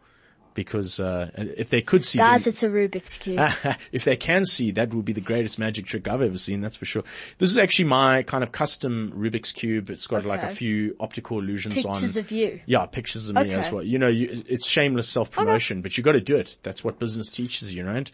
because 0.55 1.01
uh, 1.01 1.31
if 1.35 1.71
they 1.71 1.81
could 1.81 2.05
see, 2.05 2.19
Guys, 2.19 2.45
then- 2.45 2.53
it's 2.53 2.63
a 2.63 2.69
Rubik's 2.69 3.15
Cube. 3.19 3.41
if 3.93 4.05
they 4.05 4.17
can 4.17 4.45
see, 4.45 4.71
that 4.73 4.93
would 4.93 5.05
be 5.05 5.13
the 5.13 5.21
greatest 5.21 5.59
magic 5.59 5.87
trick 5.87 6.09
I've 6.09 6.23
ever 6.23 6.39
seen. 6.39 6.61
That's 6.61 6.77
for 6.77 6.85
sure. 6.85 7.05
This 7.39 7.51
is 7.51 7.59
actually 7.59 7.87
my 7.87 8.23
kind 8.23 8.43
of 8.43 8.53
custom 8.53 9.13
Rubik's 9.17 9.53
cube. 9.53 9.91
It's 9.91 10.07
got 10.07 10.25
like 10.25 10.43
a 10.43 10.49
few 10.49 10.97
optical 11.01 11.39
illusions 11.39 11.85
on. 11.85 11.95
Pictures 11.95 12.17
of 12.17 12.31
you. 12.31 12.61
yeah, 12.67 12.87
pictures 12.87 13.29
of 13.29 13.37
me 13.37 13.53
as 13.53 13.71
well. 13.71 13.83
You 13.83 13.99
know, 13.99 14.09
you, 14.09 14.45
it's 14.49 14.67
shameless 14.67 15.09
self-promotion, 15.09 15.83
but 15.83 15.97
you 15.97 16.05
got 16.05 16.13
to 16.13 16.21
do 16.21 16.37
it. 16.37 16.57
That's 16.63 16.85
what 16.85 16.99
business 16.99 17.31
teaches 17.31 17.75
you, 17.75 17.85
right? 17.85 18.11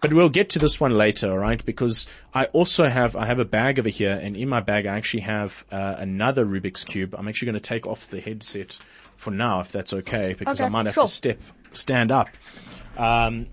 But 0.00 0.12
we'll 0.12 0.28
get 0.28 0.50
to 0.50 0.58
this 0.60 0.78
one 0.78 0.92
later, 0.92 1.30
all 1.30 1.38
right? 1.38 1.64
Because 1.64 2.06
I 2.32 2.44
also 2.46 2.86
have 2.86 3.16
I 3.16 3.26
have 3.26 3.40
a 3.40 3.44
bag 3.44 3.78
over 3.80 3.88
here, 3.88 4.12
and 4.12 4.36
in 4.36 4.48
my 4.48 4.60
bag 4.60 4.86
I 4.86 4.96
actually 4.96 5.22
have 5.22 5.64
uh, 5.72 5.96
another 5.98 6.44
Rubik's 6.44 6.84
cube. 6.84 7.14
I'm 7.18 7.26
actually 7.26 7.46
going 7.46 7.60
to 7.60 7.68
take 7.68 7.86
off 7.86 8.08
the 8.08 8.20
headset 8.20 8.78
for 9.16 9.32
now, 9.32 9.60
if 9.60 9.72
that's 9.72 9.92
okay, 9.92 10.34
because 10.38 10.60
I 10.60 10.68
might 10.68 10.86
have 10.86 10.94
sure. 10.94 11.04
to 11.04 11.08
step 11.08 11.40
stand 11.72 12.10
up. 12.10 12.28
Um, 12.96 13.46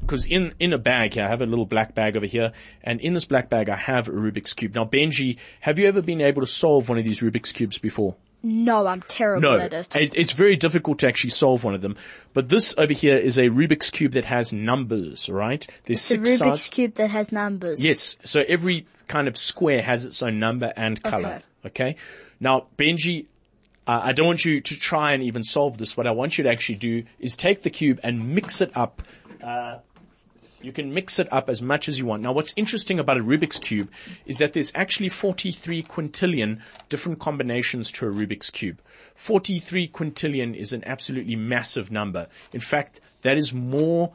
because 0.00 0.26
in, 0.26 0.52
in 0.58 0.72
a 0.72 0.78
bag 0.78 1.14
here, 1.14 1.22
I 1.24 1.28
have 1.28 1.40
a 1.40 1.46
little 1.46 1.66
black 1.66 1.94
bag 1.94 2.16
over 2.16 2.26
here, 2.26 2.52
and 2.82 3.00
in 3.00 3.12
this 3.14 3.24
black 3.26 3.48
bag 3.48 3.68
I 3.68 3.76
have 3.76 4.08
a 4.08 4.10
Rubik's 4.10 4.54
Cube. 4.54 4.74
Now 4.74 4.84
Benji, 4.84 5.36
have 5.60 5.78
you 5.78 5.86
ever 5.86 6.02
been 6.02 6.20
able 6.20 6.40
to 6.42 6.48
solve 6.48 6.88
one 6.88 6.98
of 6.98 7.04
these 7.04 7.20
Rubik's 7.20 7.52
Cubes 7.52 7.78
before? 7.78 8.16
No, 8.42 8.86
I'm 8.88 9.02
terrible 9.02 9.42
No, 9.42 9.58
at 9.58 9.72
it. 9.72 9.94
it- 9.94 10.14
it's 10.16 10.32
very 10.32 10.56
difficult 10.56 10.98
to 11.00 11.06
actually 11.06 11.30
solve 11.30 11.62
one 11.62 11.74
of 11.74 11.82
them. 11.82 11.94
But 12.32 12.48
this 12.48 12.74
over 12.76 12.92
here 12.92 13.16
is 13.16 13.38
a 13.38 13.50
Rubik's 13.50 13.90
Cube 13.90 14.12
that 14.12 14.24
has 14.24 14.52
numbers, 14.52 15.28
right? 15.28 15.64
There's 15.84 16.00
The 16.00 16.16
six 16.16 16.28
Rubik's 16.30 16.38
sides. 16.38 16.68
Cube 16.70 16.94
that 16.94 17.10
has 17.10 17.30
numbers. 17.30 17.80
Yes, 17.80 18.16
so 18.24 18.42
every 18.48 18.86
kind 19.06 19.28
of 19.28 19.36
square 19.36 19.82
has 19.82 20.04
its 20.06 20.22
own 20.22 20.40
number 20.40 20.72
and 20.76 21.00
color. 21.02 21.42
Okay. 21.66 21.94
Now, 22.40 22.66
Benji, 22.78 23.26
uh, 23.86 24.00
I 24.04 24.12
don't 24.12 24.26
want 24.26 24.44
you 24.44 24.60
to 24.60 24.76
try 24.76 25.12
and 25.12 25.22
even 25.22 25.42
solve 25.42 25.78
this. 25.78 25.96
What 25.96 26.06
I 26.06 26.12
want 26.12 26.38
you 26.38 26.44
to 26.44 26.50
actually 26.50 26.76
do 26.76 27.04
is 27.18 27.36
take 27.36 27.62
the 27.62 27.70
cube 27.70 28.00
and 28.02 28.34
mix 28.34 28.60
it 28.60 28.70
up. 28.76 29.02
Uh, 29.42 29.78
you 30.62 30.72
can 30.72 30.92
mix 30.92 31.18
it 31.18 31.32
up 31.32 31.48
as 31.48 31.62
much 31.62 31.88
as 31.88 31.98
you 31.98 32.04
want. 32.04 32.22
Now, 32.22 32.32
what's 32.32 32.52
interesting 32.56 32.98
about 32.98 33.16
a 33.16 33.22
Rubik's 33.22 33.58
Cube 33.58 33.90
is 34.26 34.38
that 34.38 34.52
there's 34.52 34.70
actually 34.74 35.08
43 35.08 35.82
quintillion 35.84 36.60
different 36.88 37.18
combinations 37.18 37.90
to 37.92 38.06
a 38.06 38.10
Rubik's 38.10 38.50
Cube. 38.50 38.80
43 39.14 39.88
quintillion 39.88 40.54
is 40.54 40.72
an 40.72 40.82
absolutely 40.84 41.36
massive 41.36 41.90
number. 41.90 42.26
In 42.52 42.60
fact, 42.60 43.00
that 43.22 43.38
is 43.38 43.54
more 43.54 44.12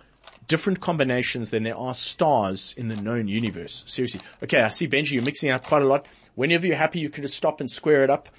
different 0.47 0.82
combinations 0.82 1.49
than 1.49 1.63
there 1.63 1.78
are 1.78 1.93
stars 1.93 2.75
in 2.78 2.88
the 2.88 2.95
known 2.95 3.28
universe. 3.28 3.84
Seriously. 3.88 4.21
Okay, 4.43 4.62
I 4.62 4.69
see 4.69 4.88
Benji, 4.88 5.13
you're 5.13 5.23
mixing 5.23 5.49
out 5.49 5.63
quite 5.63 5.82
a 5.82 5.88
lot. 5.88 6.06
Whenever 6.36 6.67
you're 6.67 6.75
happy, 6.75 6.99
you 6.99 7.10
can 7.10 7.23
just 7.23 7.36
stop 7.36 7.60
and 7.60 7.69
square 7.69 8.04
it 8.04 8.10
up. 8.10 8.30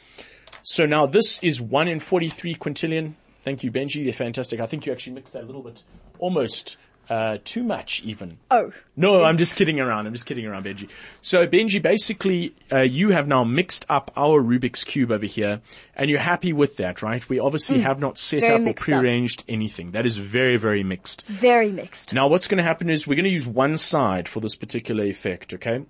So 0.68 0.84
now 0.84 1.06
this 1.06 1.38
is 1.44 1.60
1 1.60 1.86
in 1.86 2.00
43 2.00 2.56
quintillion. 2.56 3.14
Thank 3.44 3.62
you, 3.62 3.70
Benji. 3.70 4.02
They're 4.02 4.12
fantastic. 4.12 4.58
I 4.58 4.66
think 4.66 4.84
you 4.84 4.90
actually 4.90 5.12
mixed 5.12 5.32
that 5.34 5.44
a 5.44 5.46
little 5.46 5.62
bit, 5.62 5.84
almost 6.18 6.76
uh, 7.08 7.38
too 7.44 7.62
much 7.62 8.02
even. 8.02 8.38
Oh. 8.50 8.72
No, 8.96 9.22
I'm 9.22 9.36
just 9.38 9.54
kidding 9.54 9.78
around. 9.78 10.08
I'm 10.08 10.12
just 10.12 10.26
kidding 10.26 10.44
around, 10.44 10.64
Benji. 10.64 10.88
So 11.20 11.46
Benji, 11.46 11.80
basically, 11.80 12.52
uh, 12.72 12.80
you 12.80 13.10
have 13.10 13.28
now 13.28 13.44
mixed 13.44 13.86
up 13.88 14.10
our 14.16 14.42
Rubik's 14.42 14.82
Cube 14.82 15.12
over 15.12 15.24
here, 15.24 15.60
and 15.94 16.10
you're 16.10 16.18
happy 16.18 16.52
with 16.52 16.78
that, 16.78 17.00
right? 17.00 17.26
We 17.28 17.38
obviously 17.38 17.78
have 17.82 18.00
not 18.00 18.18
set 18.18 18.40
very 18.40 18.54
up 18.54 18.60
or 18.60 18.64
mixed 18.64 18.88
up. 18.88 19.04
anything. 19.48 19.92
That 19.92 20.04
is 20.04 20.16
very, 20.16 20.56
very 20.56 20.82
mixed. 20.82 21.24
Very 21.28 21.70
mixed. 21.70 22.12
Now 22.12 22.26
what's 22.26 22.48
going 22.48 22.58
to 22.58 22.64
happen 22.64 22.90
is 22.90 23.06
we're 23.06 23.14
going 23.14 23.22
to 23.22 23.30
use 23.30 23.46
one 23.46 23.78
side 23.78 24.28
for 24.28 24.40
this 24.40 24.56
particular 24.56 25.04
effect, 25.04 25.54
okay? 25.54 25.84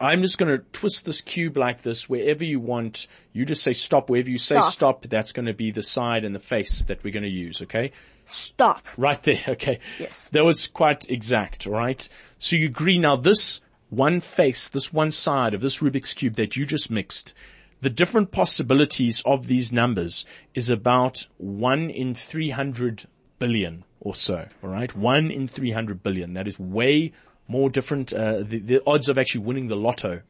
I'm 0.00 0.22
just 0.22 0.38
going 0.38 0.56
to 0.56 0.64
twist 0.72 1.04
this 1.04 1.20
cube 1.20 1.56
like 1.56 1.82
this 1.82 2.08
wherever 2.08 2.44
you 2.44 2.60
want. 2.60 3.08
You 3.32 3.44
just 3.44 3.62
say 3.62 3.72
stop. 3.72 4.08
Wherever 4.08 4.28
you 4.28 4.38
say 4.38 4.56
Stop. 4.56 4.72
stop, 4.72 5.02
that's 5.02 5.32
going 5.32 5.46
to 5.46 5.54
be 5.54 5.70
the 5.70 5.82
side 5.82 6.24
and 6.24 6.34
the 6.34 6.40
face 6.40 6.84
that 6.84 7.02
we're 7.02 7.12
going 7.12 7.24
to 7.24 7.28
use, 7.28 7.62
okay? 7.62 7.92
Stop. 8.24 8.86
Right 8.96 9.20
there, 9.22 9.42
okay. 9.48 9.80
Yes. 9.98 10.28
That 10.32 10.44
was 10.44 10.68
quite 10.68 11.10
exact, 11.10 11.66
alright? 11.66 12.08
So 12.38 12.56
you 12.56 12.66
agree 12.66 12.98
now 12.98 13.16
this 13.16 13.60
one 13.90 14.20
face, 14.20 14.68
this 14.68 14.92
one 14.92 15.10
side 15.10 15.54
of 15.54 15.60
this 15.62 15.78
Rubik's 15.78 16.14
Cube 16.14 16.34
that 16.36 16.56
you 16.56 16.64
just 16.64 16.90
mixed, 16.90 17.34
the 17.80 17.90
different 17.90 18.30
possibilities 18.30 19.22
of 19.24 19.46
these 19.46 19.72
numbers 19.72 20.24
is 20.54 20.68
about 20.68 21.26
one 21.38 21.90
in 21.90 22.14
300 22.14 23.06
billion 23.38 23.84
or 24.00 24.14
so, 24.14 24.46
alright? 24.62 24.94
One 24.94 25.30
in 25.30 25.48
300 25.48 26.02
billion. 26.02 26.34
That 26.34 26.46
is 26.46 26.58
way 26.58 27.12
more 27.48 27.68
different. 27.70 28.12
Uh, 28.12 28.42
the, 28.42 28.58
the 28.60 28.82
odds 28.86 29.08
of 29.08 29.18
actually 29.18 29.40
winning 29.44 29.68
the 29.68 29.76
lotto 29.76 30.20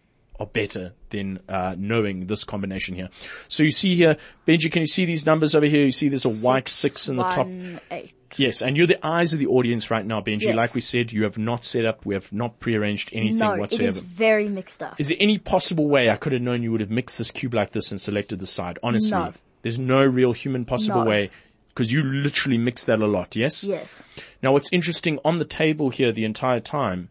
are 0.40 0.46
better 0.46 0.92
than 1.10 1.40
uh, 1.48 1.74
knowing 1.76 2.26
this 2.26 2.44
combination 2.44 2.94
here. 2.94 3.08
So 3.48 3.64
you 3.64 3.72
see 3.72 3.96
here, 3.96 4.16
Benji, 4.46 4.70
can 4.70 4.82
you 4.82 4.86
see 4.86 5.04
these 5.04 5.26
numbers 5.26 5.54
over 5.56 5.66
here? 5.66 5.84
You 5.84 5.90
see 5.92 6.08
there's 6.08 6.24
a 6.24 6.30
white 6.30 6.68
six 6.68 7.08
in 7.08 7.16
the 7.16 7.24
top. 7.24 7.38
One, 7.46 7.80
eight. 7.90 8.12
Yes, 8.36 8.60
and 8.62 8.76
you're 8.76 8.86
the 8.86 9.04
eyes 9.04 9.32
of 9.32 9.38
the 9.40 9.46
audience 9.46 9.90
right 9.90 10.04
now, 10.04 10.20
Benji. 10.20 10.42
Yes. 10.42 10.54
Like 10.54 10.74
we 10.74 10.80
said, 10.82 11.12
you 11.12 11.24
have 11.24 11.38
not 11.38 11.64
set 11.64 11.84
up, 11.86 12.04
we 12.06 12.14
have 12.14 12.30
not 12.32 12.60
prearranged 12.60 13.10
anything 13.14 13.38
No, 13.38 13.54
it 13.54 13.58
whatsoever. 13.60 13.86
is 13.86 13.98
very 14.00 14.48
mixed 14.48 14.82
up. 14.82 15.00
Is 15.00 15.08
there 15.08 15.16
any 15.18 15.38
possible 15.38 15.88
way 15.88 16.10
I 16.10 16.16
could 16.16 16.34
have 16.34 16.42
known 16.42 16.62
you 16.62 16.70
would 16.70 16.82
have 16.82 16.90
mixed 16.90 17.18
this 17.18 17.30
cube 17.30 17.54
like 17.54 17.72
this 17.72 17.90
and 17.90 18.00
selected 18.00 18.38
the 18.38 18.46
side? 18.46 18.78
Honestly, 18.82 19.10
No. 19.10 19.32
there's 19.62 19.78
no 19.78 20.04
real 20.04 20.32
human 20.34 20.66
possible 20.66 21.04
No. 21.04 21.10
way 21.10 21.30
because 21.78 21.92
you 21.92 22.02
literally 22.02 22.58
mix 22.58 22.82
that 22.86 22.98
a 22.98 23.06
lot. 23.06 23.36
Yes. 23.36 23.62
Yes. 23.62 24.02
Now, 24.42 24.50
what's 24.50 24.68
interesting 24.72 25.20
on 25.24 25.38
the 25.38 25.44
table 25.44 25.90
here 25.90 26.10
the 26.10 26.24
entire 26.24 26.58
time, 26.58 27.08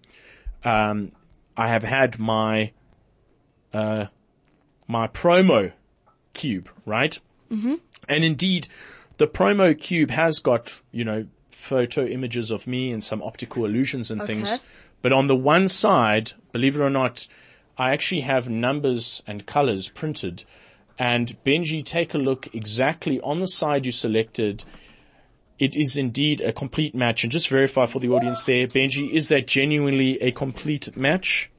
um, 0.65 1.13
I 1.55 1.69
have 1.69 1.83
had 1.83 2.19
my 2.19 2.73
uh, 3.73 4.07
my 4.85 5.07
promo 5.07 5.71
cube, 6.33 6.69
right? 6.85 7.17
Mm-hmm. 7.49 7.75
And 8.09 8.25
indeed, 8.25 8.67
the 9.15 9.27
promo 9.27 9.79
cube 9.79 10.09
has 10.09 10.39
got 10.39 10.81
you 10.91 11.05
know 11.05 11.27
photo 11.49 12.05
images 12.05 12.51
of 12.51 12.67
me 12.67 12.91
and 12.91 13.01
some 13.01 13.21
optical 13.21 13.63
illusions 13.63 14.11
and 14.11 14.25
things. 14.25 14.49
Okay. 14.49 14.61
But 15.01 15.13
on 15.13 15.27
the 15.27 15.35
one 15.35 15.69
side, 15.69 16.33
believe 16.51 16.75
it 16.75 16.81
or 16.81 16.89
not, 16.89 17.25
I 17.77 17.93
actually 17.93 18.21
have 18.21 18.49
numbers 18.49 19.23
and 19.25 19.45
colors 19.45 19.87
printed. 19.87 20.43
And 20.99 21.37
Benji, 21.43 21.85
take 21.85 22.13
a 22.13 22.17
look 22.17 22.53
exactly 22.53 23.19
on 23.21 23.39
the 23.39 23.47
side 23.47 23.85
you 23.85 23.91
selected. 23.91 24.63
It 25.59 25.75
is 25.75 25.95
indeed 25.95 26.41
a 26.41 26.51
complete 26.51 26.95
match. 26.95 27.23
And 27.23 27.31
just 27.31 27.49
verify 27.49 27.85
for 27.85 27.99
the 27.99 28.09
audience 28.09 28.43
there, 28.43 28.67
Benji, 28.67 29.11
is 29.11 29.29
that 29.29 29.47
genuinely 29.47 30.19
a 30.21 30.31
complete 30.31 30.95
match? 30.95 31.49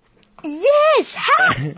Yes! 0.44 1.16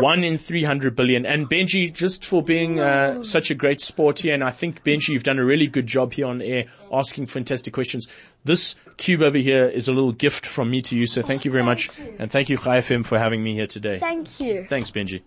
One 0.00 0.24
in 0.24 0.38
300 0.38 0.96
billion. 0.96 1.24
And 1.24 1.48
Benji, 1.48 1.92
just 1.92 2.24
for 2.24 2.42
being 2.42 2.80
uh, 2.80 3.22
such 3.22 3.52
a 3.52 3.54
great 3.54 3.80
sport 3.80 4.18
here, 4.20 4.34
and 4.34 4.42
I 4.42 4.50
think 4.50 4.82
Benji, 4.82 5.10
you've 5.10 5.22
done 5.22 5.38
a 5.38 5.44
really 5.44 5.68
good 5.68 5.86
job 5.86 6.12
here 6.12 6.26
on 6.26 6.42
air 6.42 6.64
asking 6.92 7.26
fantastic 7.26 7.72
questions. 7.72 8.08
This 8.44 8.74
cube 8.96 9.22
over 9.22 9.38
here 9.38 9.66
is 9.66 9.86
a 9.86 9.92
little 9.92 10.12
gift 10.12 10.46
from 10.46 10.70
me 10.70 10.82
to 10.82 10.96
you, 10.96 11.06
so 11.06 11.22
thank 11.22 11.44
you 11.44 11.52
very 11.52 11.62
much. 11.62 11.90
And 12.18 12.30
thank 12.30 12.48
you, 12.48 12.56
Chai 12.58 12.78
FM, 12.78 13.04
for 13.06 13.18
having 13.18 13.42
me 13.42 13.54
here 13.54 13.68
today. 13.68 14.00
Thank 14.00 14.40
you. 14.40 14.66
Thanks, 14.68 14.90
Benji. 14.90 15.22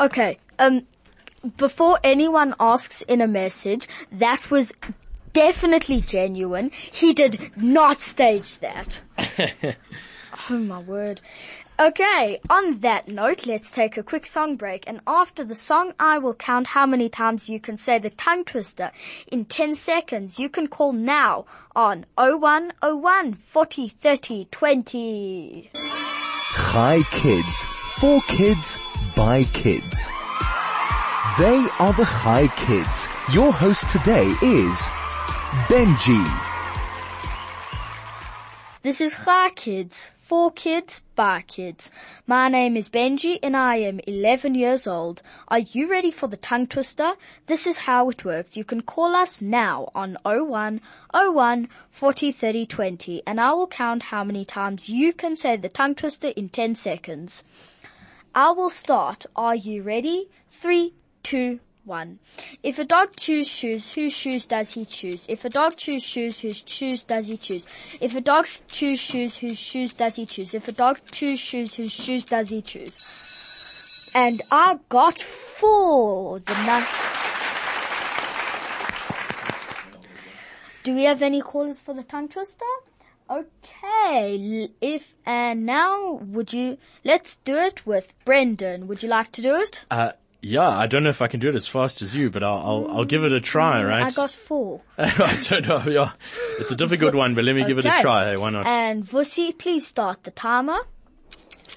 Okay, 0.00 0.38
um, 0.58 0.86
before 1.56 1.98
anyone 2.04 2.54
asks 2.60 3.02
in 3.02 3.20
a 3.20 3.26
message, 3.26 3.88
that 4.12 4.50
was 4.50 4.72
definitely 5.32 6.00
genuine. 6.00 6.70
He 6.90 7.12
did 7.12 7.50
not 7.56 8.00
stage 8.00 8.58
that. 8.58 9.00
oh 10.50 10.58
my 10.58 10.78
word. 10.80 11.20
Okay, 11.80 12.38
on 12.50 12.80
that 12.80 13.08
note, 13.08 13.46
let's 13.46 13.70
take 13.70 13.96
a 13.96 14.02
quick 14.02 14.26
song 14.26 14.56
break 14.56 14.84
and 14.86 15.00
after 15.06 15.42
the 15.42 15.54
song 15.54 15.94
I 15.98 16.18
will 16.18 16.34
count 16.34 16.66
how 16.68 16.86
many 16.86 17.08
times 17.08 17.48
you 17.48 17.58
can 17.58 17.78
say 17.78 17.98
the 17.98 18.10
tongue 18.10 18.44
twister 18.44 18.92
in 19.26 19.46
10 19.46 19.74
seconds. 19.74 20.38
You 20.38 20.48
can 20.48 20.68
call 20.68 20.92
now 20.92 21.46
on 21.74 22.04
0101 22.16 23.34
40 23.34 23.88
30 23.88 24.48
20. 24.50 25.70
Chai 26.54 27.02
Kids. 27.10 27.64
For 28.02 28.20
kids, 28.22 28.80
by 29.14 29.44
kids. 29.52 30.10
They 31.38 31.66
are 31.78 31.92
the 31.92 32.04
Chai 32.04 32.48
Kids. 32.56 33.08
Your 33.32 33.52
host 33.52 33.88
today 33.88 34.26
is 34.42 34.78
Benji. 35.68 36.24
This 38.82 39.00
is 39.00 39.14
Chai 39.24 39.50
Kids, 39.50 40.10
for 40.20 40.50
kids, 40.50 41.02
by 41.14 41.42
kids. 41.42 41.90
My 42.26 42.48
name 42.48 42.76
is 42.76 42.88
Benji 42.88 43.38
and 43.42 43.56
I 43.56 43.76
am 43.76 44.00
11 44.06 44.54
years 44.54 44.86
old. 44.86 45.22
Are 45.48 45.58
you 45.58 45.90
ready 45.90 46.10
for 46.10 46.26
the 46.26 46.36
tongue 46.36 46.66
twister? 46.66 47.14
This 47.46 47.66
is 47.66 47.78
how 47.78 48.08
it 48.08 48.24
works. 48.24 48.56
You 48.56 48.64
can 48.64 48.80
call 48.80 49.14
us 49.14 49.40
now 49.40 49.90
on 49.94 50.16
01 50.24 50.80
01 51.12 51.68
40 51.90 52.32
30 52.32 52.66
20 52.66 53.22
and 53.26 53.40
I 53.40 53.52
will 53.52 53.66
count 53.66 54.04
how 54.04 54.24
many 54.24 54.44
times 54.44 54.88
you 54.88 55.12
can 55.12 55.36
say 55.36 55.56
the 55.56 55.68
tongue 55.68 55.94
twister 55.94 56.28
in 56.28 56.48
10 56.48 56.76
seconds. 56.76 57.44
I 58.34 58.50
will 58.52 58.70
start. 58.70 59.26
Are 59.36 59.54
you 59.54 59.82
ready? 59.82 60.30
Three, 60.50 60.94
two, 61.22 61.60
one. 61.84 62.18
If 62.62 62.78
a 62.78 62.84
dog 62.84 63.14
choose 63.16 63.46
shoes, 63.46 63.90
whose 63.90 64.14
shoes 64.14 64.46
does 64.46 64.70
he 64.70 64.86
choose? 64.86 65.26
If 65.28 65.44
a 65.44 65.50
dog 65.50 65.76
choose 65.76 66.02
shoes, 66.02 66.38
whose 66.38 66.62
shoes 66.64 67.04
does 67.04 67.26
he 67.26 67.36
choose? 67.36 67.66
If 68.00 68.14
a 68.14 68.22
dog 68.22 68.46
choose 68.68 68.98
shoes, 68.98 69.36
whose 69.36 69.58
shoes 69.58 69.92
does 69.92 70.16
he 70.16 70.24
choose? 70.24 70.54
If 70.54 70.66
a 70.66 70.72
dog 70.72 71.00
choose 71.10 71.38
shoes, 71.38 71.74
whose 71.74 71.92
shoes 71.92 72.24
does 72.24 72.48
he 72.48 72.62
choose? 72.62 74.10
And 74.14 74.40
I 74.50 74.78
got 74.88 75.20
four. 75.20 76.38
The 76.38 76.86
Do 80.84 80.94
we 80.94 81.04
have 81.04 81.20
any 81.20 81.42
callers 81.42 81.80
for 81.80 81.92
the 81.92 82.02
tongue 82.02 82.28
twister? 82.28 82.64
Okay, 83.30 84.70
if 84.80 85.14
and 85.24 85.64
now 85.64 86.14
would 86.14 86.52
you 86.52 86.78
let's 87.04 87.36
do 87.44 87.56
it 87.56 87.86
with 87.86 88.12
Brendan. 88.24 88.88
Would 88.88 89.02
you 89.02 89.08
like 89.08 89.32
to 89.32 89.42
do 89.42 89.54
it? 89.56 89.82
Uh, 89.90 90.12
yeah, 90.44 90.68
I 90.68 90.88
don't 90.88 91.04
know 91.04 91.10
if 91.10 91.22
I 91.22 91.28
can 91.28 91.38
do 91.38 91.48
it 91.48 91.54
as 91.54 91.68
fast 91.68 92.02
as 92.02 92.16
you, 92.16 92.28
but 92.28 92.42
I'll, 92.42 92.58
I'll, 92.58 92.90
I'll 92.98 93.04
give 93.04 93.22
it 93.22 93.32
a 93.32 93.40
try, 93.40 93.82
right? 93.82 94.02
I 94.02 94.10
got 94.10 94.32
four. 94.32 94.80
I 94.98 95.46
don't 95.48 95.68
know, 95.68 95.84
yeah. 95.88 96.12
It's 96.58 96.72
a 96.72 96.76
difficult 96.76 97.14
one, 97.14 97.36
but 97.36 97.44
let 97.44 97.54
me 97.54 97.64
give 97.64 97.78
it 97.78 97.86
a 97.86 98.00
try. 98.00 98.30
Hey, 98.30 98.36
why 98.36 98.50
not? 98.50 98.66
And 98.66 99.04
Vussy, 99.06 99.56
please 99.56 99.86
start 99.86 100.24
the 100.24 100.32
timer. 100.32 100.78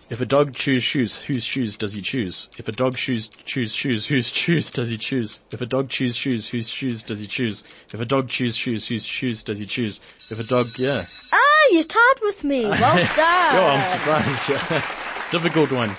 If 0.07 0.21
a 0.21 0.25
dog 0.25 0.53
choose 0.53 0.83
shoes, 0.83 1.15
whose 1.15 1.43
shoes 1.43 1.77
does 1.77 1.93
he 1.93 2.01
choose? 2.01 2.47
If 2.59 2.67
a 2.67 2.71
dog 2.71 2.95
choose 2.95 3.27
choose 3.27 3.73
shoes, 3.73 4.05
whose 4.05 4.27
shoes 4.27 4.69
does 4.69 4.89
he 4.89 4.99
choose? 4.99 5.41
If 5.51 5.61
a 5.61 5.65
dog 5.65 5.89
choose 5.89 6.15
shoes, 6.15 6.47
whose 6.47 6.69
shoes 6.69 7.01
does 7.01 7.21
he 7.21 7.25
choose? 7.25 7.63
If 7.91 7.99
a 7.99 8.05
dog 8.05 8.29
choose 8.29 8.55
shoes, 8.55 8.87
whose 8.87 9.03
shoes 9.03 9.43
does 9.43 9.57
he 9.57 9.65
choose? 9.65 9.99
If 10.29 10.39
a 10.39 10.43
dog, 10.43 10.67
yeah. 10.77 11.05
Ah, 11.33 11.67
you're 11.71 11.83
tied 11.85 12.19
with 12.21 12.43
me. 12.43 12.65
Well 12.69 12.79
done. 12.79 13.55
Oh, 13.55 13.67
I'm 13.71 13.91
surprised. 13.97 14.49
Yeah. 14.49 14.83
It's 15.17 15.27
a 15.27 15.31
difficult 15.31 15.71
one. 15.71 15.95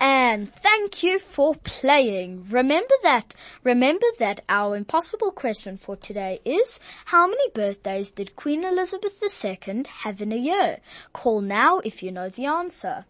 And 0.00 0.50
thank 0.54 1.02
you 1.02 1.18
for 1.18 1.54
playing. 1.54 2.46
Remember 2.48 2.94
that, 3.02 3.34
remember 3.62 4.06
that 4.20 4.42
our 4.48 4.74
impossible 4.74 5.32
question 5.32 5.76
for 5.76 5.96
today 5.96 6.40
is, 6.46 6.80
how 7.06 7.26
many 7.26 7.50
birthdays 7.50 8.10
did 8.10 8.36
Queen 8.36 8.64
Elizabeth 8.64 9.22
II 9.22 9.84
have 10.00 10.22
in 10.22 10.32
a 10.32 10.36
year? 10.36 10.78
Call 11.12 11.42
now 11.42 11.80
if 11.80 12.02
you 12.02 12.10
know 12.10 12.30
the 12.30 12.46
answer. 12.46 13.04